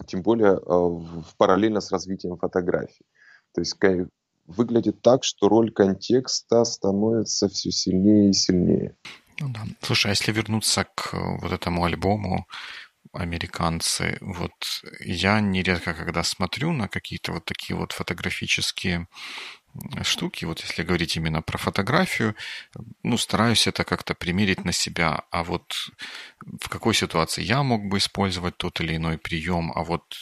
тем 0.07 0.21
более 0.21 0.53
э, 0.53 0.59
в, 0.65 1.25
параллельно 1.37 1.81
с 1.81 1.91
развитием 1.91 2.37
фотографий. 2.37 3.05
То 3.53 3.61
есть 3.61 3.75
выглядит 4.45 5.01
так, 5.01 5.23
что 5.23 5.47
роль 5.47 5.71
контекста 5.71 6.65
становится 6.65 7.47
все 7.49 7.71
сильнее 7.71 8.31
и 8.31 8.33
сильнее. 8.33 8.95
Ну 9.39 9.49
да. 9.49 9.61
Слушай, 9.81 10.07
а 10.07 10.09
если 10.09 10.31
вернуться 10.31 10.85
к 10.95 11.13
вот 11.13 11.51
этому 11.51 11.85
альбому 11.85 12.47
американцы, 13.13 14.17
вот 14.21 14.51
я 14.99 15.39
нередко, 15.39 15.93
когда 15.93 16.23
смотрю 16.23 16.73
на 16.73 16.87
какие-то 16.87 17.31
вот 17.31 17.45
такие 17.45 17.77
вот 17.77 17.91
фотографические 17.91 19.07
штуки, 20.03 20.45
вот 20.45 20.61
если 20.61 20.83
говорить 20.83 21.15
именно 21.15 21.41
про 21.41 21.57
фотографию, 21.57 22.35
ну, 23.03 23.17
стараюсь 23.17 23.67
это 23.67 23.83
как-то 23.83 24.13
примерить 24.13 24.65
на 24.65 24.71
себя. 24.71 25.23
А 25.31 25.43
вот 25.43 25.73
в 26.61 26.69
какой 26.69 26.93
ситуации 26.93 27.43
я 27.43 27.63
мог 27.63 27.85
бы 27.85 27.97
использовать 27.97 28.57
тот 28.57 28.81
или 28.81 28.95
иной 28.95 29.17
прием, 29.17 29.71
а 29.75 29.83
вот 29.83 30.15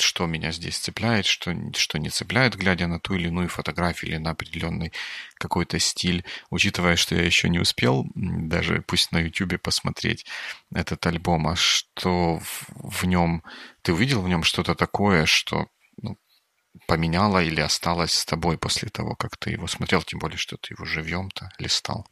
что 0.00 0.26
меня 0.26 0.52
здесь 0.52 0.78
цепляет, 0.78 1.26
что, 1.26 1.54
что 1.74 1.98
не 1.98 2.10
цепляет, 2.10 2.56
глядя 2.56 2.86
на 2.86 2.98
ту 2.98 3.14
или 3.14 3.28
иную 3.28 3.48
фотографию 3.48 4.10
или 4.12 4.18
на 4.18 4.30
определенный 4.30 4.92
какой-то 5.34 5.78
стиль, 5.78 6.24
учитывая, 6.50 6.96
что 6.96 7.14
я 7.14 7.22
еще 7.22 7.48
не 7.48 7.58
успел 7.58 8.06
даже 8.14 8.82
пусть 8.82 9.12
на 9.12 9.18
YouTube 9.18 9.60
посмотреть 9.60 10.26
этот 10.74 11.06
альбом, 11.06 11.46
а 11.48 11.56
что 11.56 12.38
в, 12.38 12.66
в 12.68 13.04
нем, 13.04 13.42
ты 13.82 13.92
увидел 13.92 14.22
в 14.22 14.28
нем 14.28 14.42
что-то 14.42 14.74
такое, 14.74 15.26
что 15.26 15.68
поменяло 16.86 17.42
или 17.42 17.60
осталось 17.60 18.12
с 18.12 18.24
тобой 18.24 18.58
после 18.58 18.88
того, 18.88 19.14
как 19.14 19.36
ты 19.36 19.50
его 19.50 19.66
смотрел, 19.66 20.02
тем 20.02 20.18
более, 20.18 20.38
что 20.38 20.56
ты 20.56 20.74
его 20.74 20.84
живьем-то 20.84 21.50
листал? 21.58 22.06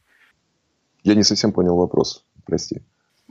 Я 1.03 1.15
не 1.15 1.23
совсем 1.23 1.51
понял 1.51 1.75
вопрос, 1.75 2.25
прости. 2.45 2.81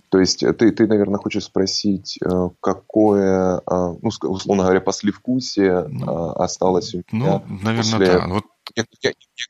То 0.09 0.19
есть 0.19 0.43
э, 0.43 0.53
ты, 0.53 0.73
ты, 0.73 0.87
наверное, 0.87 1.19
хочешь 1.19 1.45
спросить, 1.45 2.19
э, 2.23 2.49
какое, 2.61 3.59
э, 3.59 3.61
ну, 3.67 4.11
условно 4.23 4.65
говоря, 4.65 4.81
послевкусие 4.81 5.87
ну, 5.89 6.33
осталось 6.33 6.95
у 6.95 6.99
меня 7.11 7.43
Ну, 7.49 7.57
наверное, 7.63 7.93
после 7.93 8.07
да. 8.07 8.27
Вот... 8.29 8.45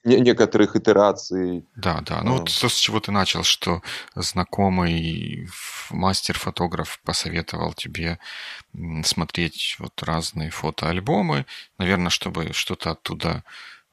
некоторых 0.04 0.76
итераций. 0.76 1.66
Да, 1.74 2.00
да. 2.02 2.22
Ну, 2.22 2.32
вот 2.34 2.44
то, 2.44 2.68
с 2.68 2.76
чего 2.76 3.00
ты 3.00 3.12
начал, 3.12 3.44
что 3.44 3.82
знакомый 4.14 5.48
мастер-фотограф 5.90 7.00
посоветовал 7.04 7.72
тебе 7.72 8.18
смотреть 9.04 9.76
вот 9.78 10.02
разные 10.02 10.50
фотоальбомы, 10.50 11.46
наверное, 11.78 12.10
чтобы 12.10 12.52
что-то 12.52 12.90
оттуда 12.92 13.44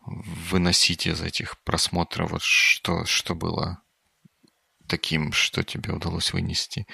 выносить 0.06 1.08
из 1.08 1.22
этих 1.22 1.58
просмотров, 1.60 2.32
вот 2.32 2.42
что, 2.44 3.06
что 3.06 3.36
было 3.36 3.82
таким, 4.88 5.32
что 5.32 5.64
тебе 5.64 5.94
удалось 5.94 6.34
вынести 6.34 6.88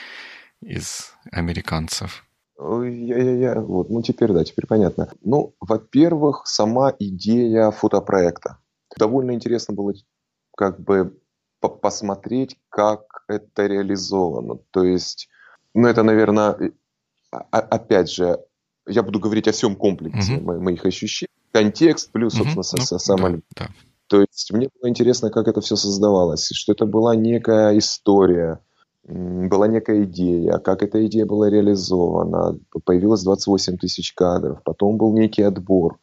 из 0.62 1.14
американцев? 1.32 2.25
Я-я-я, 2.58 3.60
вот, 3.60 3.90
ну 3.90 4.02
теперь 4.02 4.32
да, 4.32 4.44
теперь 4.44 4.66
понятно. 4.66 5.10
Ну, 5.22 5.56
во-первых, 5.60 6.44
сама 6.46 6.94
идея 7.00 7.72
фотопроекта. 7.72 8.60
Довольно 8.98 9.32
интересно 9.32 9.74
было 9.74 9.94
как 10.56 10.80
бы 10.80 11.20
посмотреть, 11.60 12.58
как 12.70 13.24
это 13.28 13.66
реализовано. 13.66 14.60
То 14.72 14.84
есть, 14.84 15.28
ну 15.74 15.88
это, 15.88 16.04
наверное, 16.04 16.72
опять 17.52 18.12
же, 18.12 18.40
я 18.88 19.04
буду 19.04 19.20
говорить 19.20 19.48
о 19.48 19.52
всем 19.52 19.76
комплексе 19.76 20.38
mm-hmm. 20.38 20.60
моих 20.60 20.86
ощущений. 20.86 21.32
Контекст 21.52 22.12
плюс, 22.12 22.36
собственно, 22.36 22.62
mm-hmm. 22.62 22.88
ну, 22.92 23.00
сам 23.00 23.18
да, 23.18 23.40
да. 23.56 23.68
То 24.08 24.22
есть 24.22 24.52
мне 24.52 24.70
было 24.80 24.90
интересно, 24.90 25.32
как 25.32 25.48
это 25.48 25.62
все 25.62 25.76
создавалось, 25.76 26.50
что 26.54 26.74
это 26.74 26.86
была 26.86 27.16
некая 27.16 27.78
история, 27.78 28.60
была 29.08 29.68
некая 29.68 30.04
идея, 30.06 30.58
как 30.58 30.82
эта 30.82 31.06
идея 31.06 31.26
была 31.26 31.50
реализована, 31.50 32.58
появилось 32.86 33.24
28 33.24 33.78
тысяч 33.78 34.14
кадров, 34.14 34.64
потом 34.64 34.98
был 34.98 35.14
некий 35.14 35.44
отбор, 35.44 36.00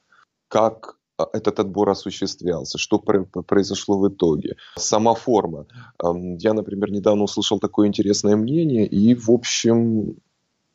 как 0.48 0.96
а, 1.18 1.26
этот 1.32 1.58
отбор 1.58 1.90
осуществлялся, 1.90 2.78
что 2.78 2.98
произошло 2.98 3.98
в 3.98 4.08
итоге, 4.08 4.56
сама 4.76 5.14
форма. 5.14 5.66
Я, 6.00 6.54
например, 6.54 6.90
недавно 6.90 7.24
услышал 7.24 7.58
такое 7.58 7.88
интересное 7.88 8.36
мнение, 8.36 8.86
и, 8.86 9.14
в 9.14 9.30
общем, 9.30 10.16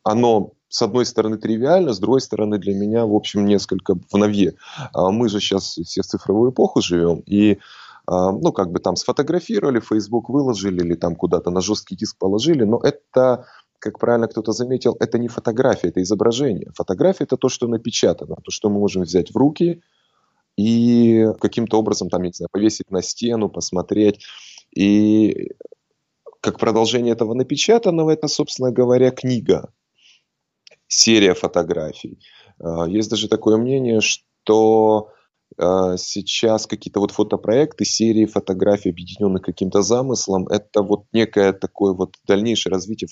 оно 0.03 0.51
с 0.69 0.81
одной 0.81 1.05
стороны 1.05 1.37
тривиально, 1.37 1.93
с 1.93 1.99
другой 1.99 2.19
стороны 2.19 2.57
для 2.57 2.75
меня, 2.75 3.05
в 3.05 3.15
общем, 3.15 3.45
несколько 3.45 3.95
в 3.95 4.17
новье. 4.17 4.55
А 4.93 5.11
мы 5.11 5.29
же 5.29 5.39
сейчас 5.39 5.77
все 5.77 6.01
в 6.01 6.05
цифровую 6.05 6.51
эпоху 6.51 6.81
живем, 6.81 7.23
и 7.25 7.59
ну, 8.09 8.51
как 8.53 8.71
бы 8.71 8.79
там 8.79 8.95
сфотографировали, 8.95 9.79
Facebook 9.79 10.29
выложили 10.29 10.81
или 10.81 10.95
там 10.95 11.15
куда-то 11.15 11.49
на 11.49 11.61
жесткий 11.61 11.95
диск 11.95 12.17
положили, 12.17 12.63
но 12.63 12.79
это, 12.81 13.45
как 13.79 13.99
правильно 13.99 14.27
кто-то 14.27 14.53
заметил, 14.53 14.95
это 14.99 15.19
не 15.19 15.27
фотография, 15.27 15.89
это 15.89 16.01
изображение. 16.01 16.71
Фотография 16.75 17.25
это 17.25 17.37
то, 17.37 17.49
что 17.49 17.67
напечатано, 17.67 18.35
то, 18.35 18.51
что 18.51 18.69
мы 18.69 18.79
можем 18.79 19.03
взять 19.03 19.31
в 19.31 19.37
руки 19.37 19.81
и 20.57 21.27
каким-то 21.39 21.77
образом 21.79 22.09
там, 22.09 22.23
я 22.23 22.29
не 22.29 22.33
знаю, 22.33 22.49
повесить 22.51 22.89
на 22.91 23.01
стену, 23.01 23.49
посмотреть. 23.49 24.25
И 24.75 25.51
как 26.41 26.59
продолжение 26.59 27.13
этого 27.13 27.33
напечатанного, 27.33 28.11
это, 28.11 28.27
собственно 28.27 28.71
говоря, 28.71 29.11
книга 29.11 29.71
серия 30.87 31.33
фотографий. 31.33 32.19
А, 32.59 32.87
есть 32.87 33.09
даже 33.09 33.27
такое 33.27 33.57
мнение, 33.57 34.01
что 34.01 35.11
сейчас 35.55 36.67
какие-то 36.67 36.99
вот 36.99 37.11
фотопроекты, 37.11 37.85
серии 37.85 38.25
фотографий, 38.25 38.89
объединенных 38.89 39.41
каким-то 39.41 39.81
замыслом, 39.81 40.47
это 40.49 40.81
вот 40.81 41.05
некое 41.13 41.53
такое 41.53 41.93
вот 41.93 42.15
дальнейшее 42.27 42.71
развитие 42.71 43.07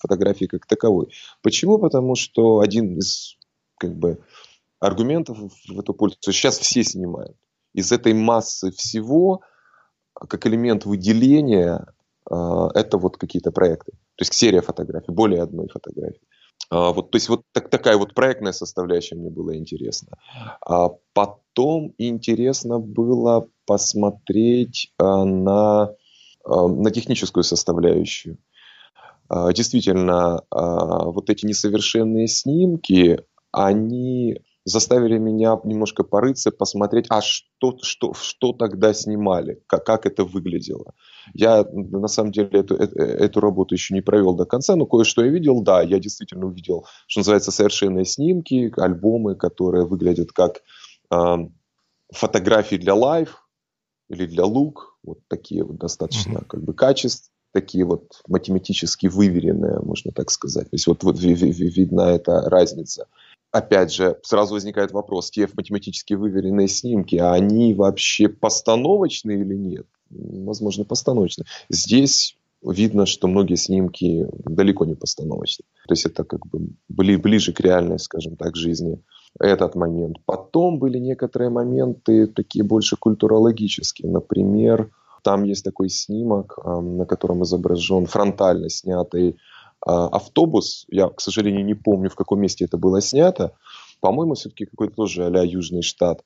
фотографии 0.00 0.46
как 0.46 0.66
таковой. 0.66 1.08
Почему? 1.42 1.78
Потому 1.78 2.14
что 2.14 2.60
один 2.60 2.96
из 2.96 3.36
как 3.78 3.96
бы 3.96 4.18
аргументов 4.80 5.38
в 5.38 5.78
эту 5.78 5.94
пользу, 5.94 6.16
сейчас 6.22 6.58
все 6.58 6.82
снимают. 6.82 7.36
Из 7.74 7.92
этой 7.92 8.14
массы 8.14 8.72
всего, 8.72 9.42
как 10.14 10.46
элемент 10.46 10.86
выделения, 10.86 11.86
а, 12.28 12.68
это 12.74 12.98
вот 12.98 13.16
какие-то 13.16 13.52
проекты. 13.52 13.92
То 14.16 14.22
есть 14.22 14.34
серия 14.34 14.62
фотографий, 14.62 15.12
более 15.12 15.42
одной 15.42 15.68
фотографии. 15.68 16.20
А, 16.68 16.92
вот, 16.92 17.10
то 17.10 17.16
есть 17.16 17.28
вот 17.28 17.42
так, 17.52 17.70
такая 17.70 17.96
вот 17.96 18.14
проектная 18.14 18.52
составляющая 18.52 19.16
мне 19.16 19.30
была 19.30 19.56
интересна. 19.56 20.18
А 20.64 20.90
потом 21.12 21.94
интересно 21.98 22.78
было 22.78 23.48
посмотреть 23.66 24.92
а, 24.98 25.24
на, 25.24 25.94
а, 26.44 26.68
на 26.68 26.90
техническую 26.90 27.44
составляющую. 27.44 28.38
Действительно, 29.54 30.42
вот 30.50 31.30
эти 31.30 31.46
несовершенные 31.46 32.26
снимки, 32.26 33.22
они 33.52 34.40
заставили 34.64 35.18
меня 35.18 35.58
немножко 35.64 36.04
порыться, 36.04 36.50
посмотреть, 36.50 37.06
а 37.08 37.20
что, 37.22 37.78
что, 37.82 38.12
что 38.14 38.52
тогда 38.52 38.92
снимали, 38.92 39.62
как, 39.66 39.84
как 39.84 40.06
это 40.06 40.24
выглядело. 40.24 40.92
Я 41.32 41.64
на 41.72 42.08
самом 42.08 42.32
деле 42.32 42.60
эту, 42.60 42.76
эту, 42.76 42.98
эту 42.98 43.40
работу 43.40 43.74
еще 43.74 43.94
не 43.94 44.02
провел 44.02 44.34
до 44.34 44.44
конца, 44.44 44.76
но 44.76 44.86
кое-что 44.86 45.24
я 45.24 45.30
видел, 45.30 45.62
да, 45.62 45.82
я 45.82 45.98
действительно 45.98 46.46
увидел, 46.46 46.86
что 47.06 47.20
называется, 47.20 47.52
совершенные 47.52 48.04
снимки, 48.04 48.72
альбомы, 48.76 49.34
которые 49.34 49.86
выглядят 49.86 50.32
как 50.32 50.60
э, 51.10 51.36
фотографии 52.12 52.76
для 52.76 52.94
Life 52.94 53.48
или 54.08 54.26
для 54.26 54.44
Look, 54.44 54.98
вот 55.02 55.20
такие 55.28 55.64
вот 55.64 55.78
достаточно 55.78 56.38
mm-hmm. 56.38 56.46
как 56.46 56.62
бы 56.62 56.74
качеств, 56.74 57.30
такие 57.52 57.84
вот 57.84 58.20
математически 58.28 59.06
выверенные, 59.06 59.80
можно 59.80 60.12
так 60.12 60.30
сказать. 60.30 60.70
То 60.70 60.74
есть 60.74 60.86
вот, 60.86 61.02
вот 61.02 61.18
видна 61.18 62.12
эта 62.12 62.42
разница 62.48 63.06
опять 63.52 63.92
же, 63.92 64.16
сразу 64.22 64.54
возникает 64.54 64.92
вопрос, 64.92 65.30
те 65.30 65.48
математически 65.54 66.14
выверенные 66.14 66.68
снимки, 66.68 67.16
а 67.16 67.32
они 67.32 67.74
вообще 67.74 68.28
постановочные 68.28 69.40
или 69.40 69.54
нет? 69.54 69.86
Возможно, 70.10 70.84
постановочные. 70.84 71.46
Здесь 71.68 72.36
видно, 72.62 73.06
что 73.06 73.28
многие 73.28 73.56
снимки 73.56 74.26
далеко 74.44 74.84
не 74.84 74.94
постановочные. 74.94 75.66
То 75.88 75.92
есть 75.92 76.06
это 76.06 76.24
как 76.24 76.46
бы 76.46 76.68
были 76.88 77.16
ближе 77.16 77.52
к 77.52 77.60
реальной, 77.60 77.98
скажем 77.98 78.36
так, 78.36 78.56
жизни 78.56 79.00
этот 79.38 79.76
момент. 79.76 80.16
Потом 80.26 80.78
были 80.78 80.98
некоторые 80.98 81.50
моменты 81.50 82.26
такие 82.26 82.64
больше 82.64 82.96
культурологические. 82.96 84.10
Например, 84.10 84.90
Там 85.22 85.44
есть 85.44 85.64
такой 85.64 85.88
снимок, 85.88 86.58
на 86.64 87.04
котором 87.04 87.42
изображен 87.42 88.06
фронтально 88.06 88.68
снятый 88.68 89.30
а, 89.30 89.34
автобус. 89.86 90.86
Я, 90.88 91.08
к 91.08 91.20
сожалению, 91.20 91.64
не 91.64 91.74
помню, 91.74 92.10
в 92.10 92.14
каком 92.14 92.40
месте 92.40 92.64
это 92.64 92.76
было 92.76 93.00
снято. 93.00 93.54
По-моему, 94.00 94.34
все-таки 94.34 94.66
какой-то 94.66 94.94
тоже 94.94 95.26
а 95.26 95.44
Южный 95.44 95.82
штат. 95.82 96.24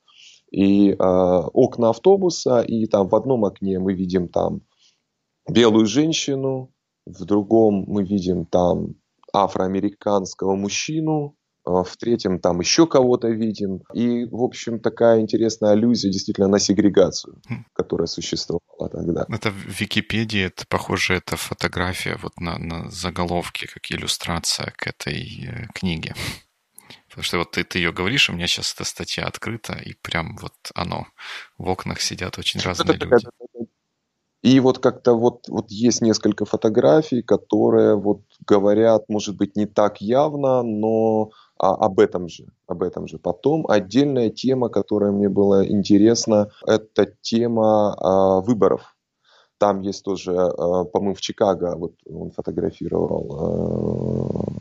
И 0.51 0.91
э, 0.91 0.95
окна 0.97 1.89
автобуса, 1.89 2.61
и 2.61 2.85
там 2.85 3.07
в 3.07 3.15
одном 3.15 3.45
окне 3.45 3.79
мы 3.79 3.93
видим 3.93 4.27
там 4.27 4.61
белую 5.49 5.85
женщину, 5.85 6.71
в 7.05 7.25
другом 7.25 7.85
мы 7.87 8.03
видим 8.03 8.45
там 8.45 8.95
афроамериканского 9.33 10.55
мужчину, 10.55 11.35
а, 11.35 11.44
в 11.65 11.97
третьем 11.97 12.39
там 12.39 12.59
еще 12.59 12.87
кого-то 12.87 13.27
видим. 13.29 13.81
И, 13.93 14.25
в 14.25 14.43
общем, 14.43 14.79
такая 14.79 15.19
интересная 15.19 15.71
аллюзия 15.71 16.11
действительно 16.11 16.47
на 16.47 16.59
сегрегацию, 16.59 17.41
хм. 17.49 17.65
которая 17.73 18.07
существовала 18.07 18.89
тогда. 18.91 19.25
Это 19.29 19.49
в 19.49 19.79
Википедии, 19.79 20.45
это, 20.45 20.65
похоже, 20.67 21.15
это 21.15 21.35
фотография 21.37 22.17
вот 22.21 22.39
на, 22.39 22.57
на 22.57 22.89
заголовке, 22.91 23.67
как 23.67 23.91
иллюстрация 23.91 24.73
к 24.77 24.87
этой 24.87 25.47
э, 25.47 25.67
книге. 25.73 26.13
Потому 27.09 27.23
что 27.23 27.37
вот 27.37 27.51
ты, 27.51 27.63
ты 27.63 27.79
ее 27.79 27.93
говоришь, 27.93 28.29
у 28.29 28.33
меня 28.33 28.45
сейчас 28.45 28.73
эта 28.73 28.83
статья 28.83 29.25
открыта, 29.25 29.73
и 29.73 29.93
прям 29.93 30.35
вот 30.35 30.53
оно. 30.75 31.07
В 31.57 31.69
окнах 31.69 32.01
сидят 32.01 32.37
очень 32.37 32.59
разные 32.59 32.95
это, 32.95 33.05
люди. 33.05 33.25
И 34.45 34.59
вот 34.59 34.77
как-то 34.77 35.15
вот, 35.15 35.47
вот 35.49 35.71
есть 35.71 36.03
несколько 36.03 36.45
фотографий, 36.45 37.23
которые 37.23 37.95
вот 37.95 38.21
говорят, 38.45 39.09
может 39.09 39.35
быть, 39.35 39.55
не 39.55 39.65
так 39.65 40.01
явно, 40.01 40.61
но 40.61 41.31
а, 41.57 41.73
об 41.73 41.99
этом 41.99 42.29
же, 42.29 42.45
об 42.67 42.83
этом 42.83 43.07
же. 43.07 43.17
Потом 43.17 43.65
отдельная 43.67 44.29
тема, 44.29 44.69
которая 44.69 45.11
мне 45.11 45.29
была 45.29 45.65
интересна, 45.65 46.51
это 46.67 47.11
тема 47.21 47.95
а, 47.95 48.41
выборов. 48.41 48.95
Там 49.57 49.81
есть 49.81 50.03
тоже, 50.03 50.37
а, 50.37 50.83
по-моему, 50.83 51.15
в 51.15 51.21
Чикаго, 51.21 51.75
вот 51.75 51.93
он 52.07 52.29
фотографировал, 52.29 53.25
а, 53.39 54.53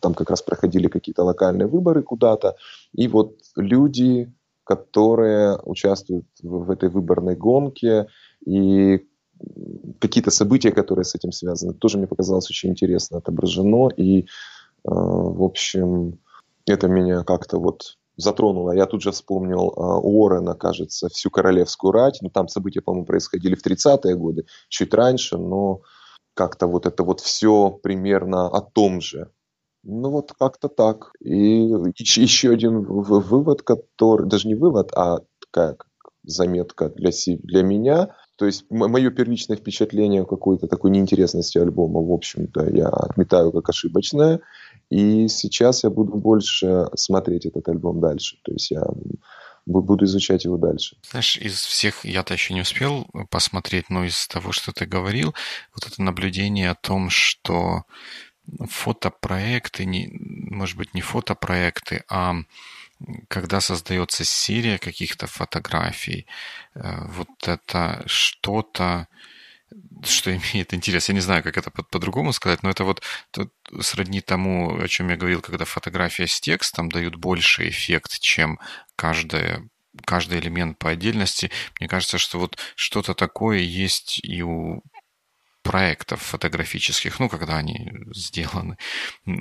там 0.00 0.12
как 0.12 0.28
раз 0.28 0.42
проходили 0.42 0.88
какие-то 0.88 1.24
локальные 1.24 1.66
выборы 1.66 2.02
куда-то, 2.02 2.56
и 2.92 3.08
вот 3.08 3.38
люди, 3.56 4.30
которые 4.64 5.58
участвуют 5.64 6.26
в, 6.42 6.66
в 6.66 6.70
этой 6.70 6.90
выборной 6.90 7.36
гонке, 7.36 8.06
и 8.44 9.06
какие-то 10.00 10.30
события, 10.30 10.72
которые 10.72 11.04
с 11.04 11.14
этим 11.14 11.32
связаны, 11.32 11.74
тоже 11.74 11.98
мне 11.98 12.06
показалось 12.06 12.50
очень 12.50 12.70
интересно 12.70 13.18
отображено. 13.18 13.88
И, 13.96 14.22
э, 14.22 14.24
в 14.84 15.42
общем, 15.42 16.18
это 16.66 16.88
меня 16.88 17.22
как-то 17.24 17.58
вот 17.58 17.98
затронуло. 18.16 18.72
Я 18.72 18.86
тут 18.86 19.02
же 19.02 19.12
вспомнил 19.12 19.68
э, 19.68 19.80
Уоррена, 19.80 20.54
кажется, 20.54 21.08
всю 21.08 21.30
королевскую 21.30 21.92
рать. 21.92 22.18
Ну, 22.20 22.30
там 22.30 22.48
события, 22.48 22.80
по-моему, 22.80 23.06
происходили 23.06 23.54
в 23.54 23.64
30-е 23.64 24.16
годы, 24.16 24.44
чуть 24.68 24.92
раньше, 24.92 25.38
но 25.38 25.82
как-то 26.34 26.66
вот 26.66 26.86
это 26.86 27.04
вот 27.04 27.20
все 27.20 27.70
примерно 27.70 28.48
о 28.48 28.60
том 28.60 29.00
же. 29.00 29.30
Ну 29.84 30.10
вот 30.10 30.32
как-то 30.38 30.68
так. 30.68 31.12
И 31.20 31.68
еще 31.96 32.50
один 32.50 32.82
вывод, 32.82 33.62
который, 33.62 34.28
даже 34.28 34.48
не 34.48 34.54
вывод, 34.54 34.92
а 34.94 35.20
такая 35.40 35.76
заметка 36.24 36.90
для, 36.90 37.10
для 37.42 37.62
меня. 37.62 38.14
То 38.38 38.46
есть 38.46 38.66
мое 38.70 39.10
первичное 39.10 39.56
впечатление 39.56 40.24
какой-то 40.24 40.68
такой 40.68 40.92
неинтересности 40.92 41.58
альбома, 41.58 42.00
в 42.00 42.12
общем-то, 42.12 42.70
я 42.70 42.86
отметаю 42.86 43.50
как 43.50 43.68
ошибочное. 43.68 44.40
И 44.90 45.26
сейчас 45.26 45.82
я 45.82 45.90
буду 45.90 46.16
больше 46.16 46.86
смотреть 46.94 47.46
этот 47.46 47.68
альбом 47.68 48.00
дальше. 48.00 48.36
То 48.44 48.52
есть 48.52 48.70
я 48.70 48.84
буду 49.66 50.04
изучать 50.04 50.44
его 50.44 50.56
дальше. 50.56 50.96
Знаешь, 51.10 51.36
из 51.36 51.60
всех 51.60 52.04
я-то 52.04 52.32
еще 52.32 52.54
не 52.54 52.60
успел 52.60 53.08
посмотреть, 53.28 53.90
но 53.90 54.04
из 54.04 54.28
того, 54.28 54.52
что 54.52 54.72
ты 54.72 54.86
говорил, 54.86 55.34
вот 55.74 55.90
это 55.90 56.00
наблюдение 56.00 56.70
о 56.70 56.76
том, 56.76 57.10
что 57.10 57.82
фотопроекты, 58.68 59.84
не, 59.84 60.10
может 60.12 60.76
быть, 60.76 60.94
не 60.94 61.00
фотопроекты, 61.00 62.04
а 62.08 62.36
когда 63.28 63.60
создается 63.60 64.24
серия 64.24 64.78
каких-то 64.78 65.26
фотографий, 65.26 66.26
э, 66.74 67.06
вот 67.08 67.28
это 67.46 68.02
что-то, 68.06 69.08
что 70.04 70.34
имеет 70.34 70.74
интерес. 70.74 71.08
Я 71.08 71.14
не 71.14 71.20
знаю, 71.20 71.42
как 71.42 71.56
это 71.56 71.70
по-другому 71.70 72.32
сказать, 72.32 72.62
но 72.62 72.70
это 72.70 72.84
вот 72.84 73.02
сродни 73.80 74.20
тому, 74.20 74.80
о 74.80 74.88
чем 74.88 75.10
я 75.10 75.16
говорил, 75.16 75.40
когда 75.42 75.64
фотография 75.64 76.26
с 76.26 76.40
текстом 76.40 76.88
дают 76.88 77.16
больше 77.16 77.68
эффект, 77.68 78.18
чем 78.20 78.58
каждая 78.96 79.68
каждый 80.04 80.38
элемент 80.38 80.78
по 80.78 80.90
отдельности. 80.90 81.50
Мне 81.80 81.88
кажется, 81.88 82.18
что 82.18 82.38
вот 82.38 82.56
что-то 82.76 83.14
такое 83.14 83.58
есть 83.58 84.20
и 84.22 84.42
у 84.42 84.82
проектов 85.68 86.22
фотографических, 86.22 87.20
ну, 87.20 87.28
когда 87.28 87.58
они 87.58 87.92
сделаны 88.14 88.78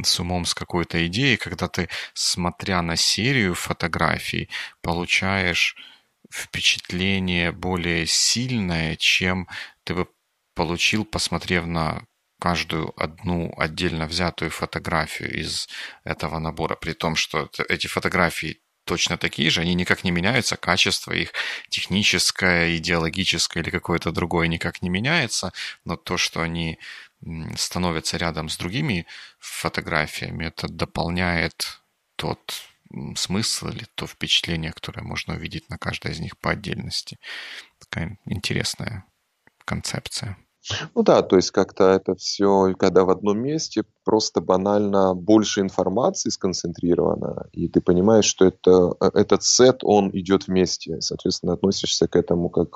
с 0.03 0.19
умом, 0.19 0.43
с 0.43 0.53
какой-то 0.53 1.07
идеей, 1.07 1.37
когда 1.37 1.69
ты, 1.69 1.87
смотря 2.13 2.81
на 2.81 2.97
серию 2.97 3.55
фотографий, 3.55 4.49
получаешь 4.81 5.77
впечатление 6.29 7.53
более 7.53 8.05
сильное, 8.05 8.97
чем 8.97 9.47
ты 9.85 9.95
бы 9.95 10.07
получил, 10.53 11.05
посмотрев 11.05 11.65
на 11.65 12.03
каждую 12.41 12.93
одну 13.01 13.53
отдельно 13.57 14.05
взятую 14.05 14.51
фотографию 14.51 15.33
из 15.33 15.69
этого 16.03 16.39
набора, 16.39 16.75
при 16.75 16.91
том, 16.91 17.15
что 17.15 17.49
эти 17.69 17.87
фотографии 17.87 18.59
точно 18.87 19.17
такие 19.17 19.49
же, 19.49 19.61
они 19.61 19.75
никак 19.75 20.03
не 20.03 20.11
меняются, 20.11 20.55
качество 20.55 21.11
их 21.11 21.33
техническое, 21.69 22.77
идеологическое 22.77 23.61
или 23.61 23.69
какое-то 23.69 24.11
другое 24.11 24.47
никак 24.47 24.81
не 24.81 24.89
меняется, 24.89 25.51
но 25.85 25.97
то, 25.97 26.17
что 26.17 26.41
они 26.41 26.79
становятся 27.55 28.17
рядом 28.17 28.49
с 28.49 28.57
другими 28.57 29.05
фотографиями, 29.39 30.45
это 30.45 30.67
дополняет 30.67 31.81
тот 32.15 32.39
смысл 33.15 33.67
или 33.67 33.85
то 33.95 34.07
впечатление, 34.07 34.71
которое 34.71 35.01
можно 35.01 35.35
увидеть 35.35 35.69
на 35.69 35.77
каждой 35.77 36.13
из 36.13 36.19
них 36.19 36.37
по 36.37 36.51
отдельности. 36.51 37.19
Такая 37.79 38.17
интересная 38.25 39.03
концепция. 39.65 40.37
Ну 40.95 41.03
да, 41.03 41.21
то 41.21 41.35
есть 41.35 41.51
как-то 41.51 41.89
это 41.91 42.15
все, 42.15 42.73
когда 42.77 43.03
в 43.03 43.09
одном 43.09 43.39
месте 43.39 43.83
просто 44.03 44.41
банально 44.41 45.13
больше 45.13 45.61
информации 45.61 46.29
сконцентрировано, 46.29 47.47
и 47.53 47.67
ты 47.67 47.81
понимаешь, 47.81 48.25
что 48.25 48.45
это, 48.45 48.95
э, 48.99 49.09
этот 49.13 49.43
сет, 49.43 49.79
он 49.83 50.09
идет 50.11 50.47
вместе, 50.47 50.99
соответственно, 51.01 51.53
относишься 51.53 52.07
к 52.07 52.15
этому 52.15 52.49
как 52.49 52.69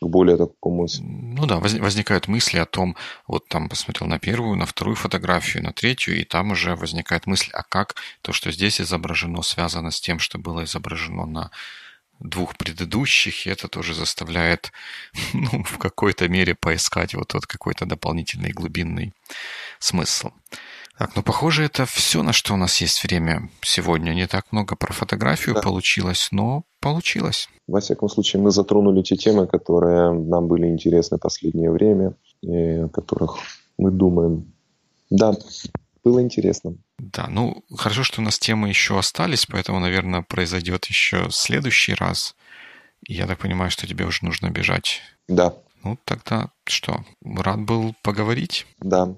к 0.00 0.06
более 0.06 0.38
такому... 0.38 0.86
Ну 1.00 1.46
да, 1.46 1.58
возникают 1.58 2.26
мысли 2.26 2.58
о 2.58 2.64
том, 2.64 2.96
вот 3.26 3.48
там 3.48 3.68
посмотрел 3.68 4.08
на 4.08 4.18
первую, 4.18 4.56
на 4.56 4.64
вторую 4.64 4.96
фотографию, 4.96 5.62
на 5.62 5.72
третью, 5.72 6.18
и 6.18 6.24
там 6.24 6.52
уже 6.52 6.74
возникает 6.74 7.26
мысль, 7.26 7.50
а 7.52 7.62
как 7.62 7.96
то, 8.22 8.32
что 8.32 8.50
здесь 8.50 8.80
изображено, 8.80 9.42
связано 9.42 9.90
с 9.90 10.00
тем, 10.00 10.18
что 10.18 10.38
было 10.38 10.64
изображено 10.64 11.26
на 11.26 11.50
двух 12.20 12.56
предыдущих, 12.56 13.46
и 13.46 13.50
это 13.50 13.68
тоже 13.68 13.94
заставляет 13.94 14.72
ну, 15.34 15.64
в 15.64 15.78
какой-то 15.78 16.28
мере 16.28 16.54
поискать 16.54 17.14
вот 17.14 17.28
тот 17.28 17.46
какой-то 17.46 17.86
дополнительный 17.86 18.52
глубинный 18.52 19.12
смысл. 19.78 20.30
Так, 20.98 21.16
ну, 21.16 21.22
похоже, 21.22 21.64
это 21.64 21.86
все, 21.86 22.22
на 22.22 22.34
что 22.34 22.52
у 22.52 22.58
нас 22.58 22.78
есть 22.82 23.02
время 23.02 23.48
сегодня. 23.62 24.12
Не 24.12 24.26
так 24.26 24.52
много 24.52 24.76
про 24.76 24.92
фотографию 24.92 25.54
да. 25.54 25.62
получилось, 25.62 26.28
но 26.30 26.64
получилось. 26.78 27.48
Во 27.66 27.80
всяком 27.80 28.10
случае, 28.10 28.42
мы 28.42 28.50
затронули 28.50 29.00
те 29.00 29.16
темы, 29.16 29.46
которые 29.46 30.12
нам 30.12 30.46
были 30.46 30.66
интересны 30.66 31.16
в 31.16 31.20
последнее 31.20 31.70
время, 31.70 32.12
и 32.42 32.82
о 32.84 32.88
которых 32.88 33.38
мы 33.78 33.90
думаем. 33.90 34.52
Да, 35.08 35.34
было 36.02 36.20
интересно. 36.22 36.76
Да, 36.98 37.26
ну 37.28 37.64
хорошо, 37.76 38.02
что 38.02 38.20
у 38.20 38.24
нас 38.24 38.38
темы 38.38 38.68
еще 38.68 38.98
остались, 38.98 39.46
поэтому, 39.46 39.80
наверное, 39.80 40.22
произойдет 40.22 40.86
еще 40.86 41.28
следующий 41.30 41.94
раз. 41.94 42.34
Я 43.06 43.26
так 43.26 43.38
понимаю, 43.38 43.70
что 43.70 43.86
тебе 43.86 44.04
уже 44.04 44.24
нужно 44.24 44.50
бежать. 44.50 45.00
Да. 45.28 45.54
Ну, 45.82 45.98
тогда 46.04 46.50
что? 46.64 47.04
Рад 47.24 47.60
был 47.60 47.94
поговорить? 48.02 48.66
Да, 48.80 49.14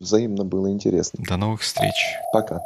взаимно 0.00 0.44
было 0.44 0.70
интересно. 0.70 1.24
До 1.24 1.36
новых 1.36 1.60
встреч. 1.60 1.94
Пока. 2.32 2.60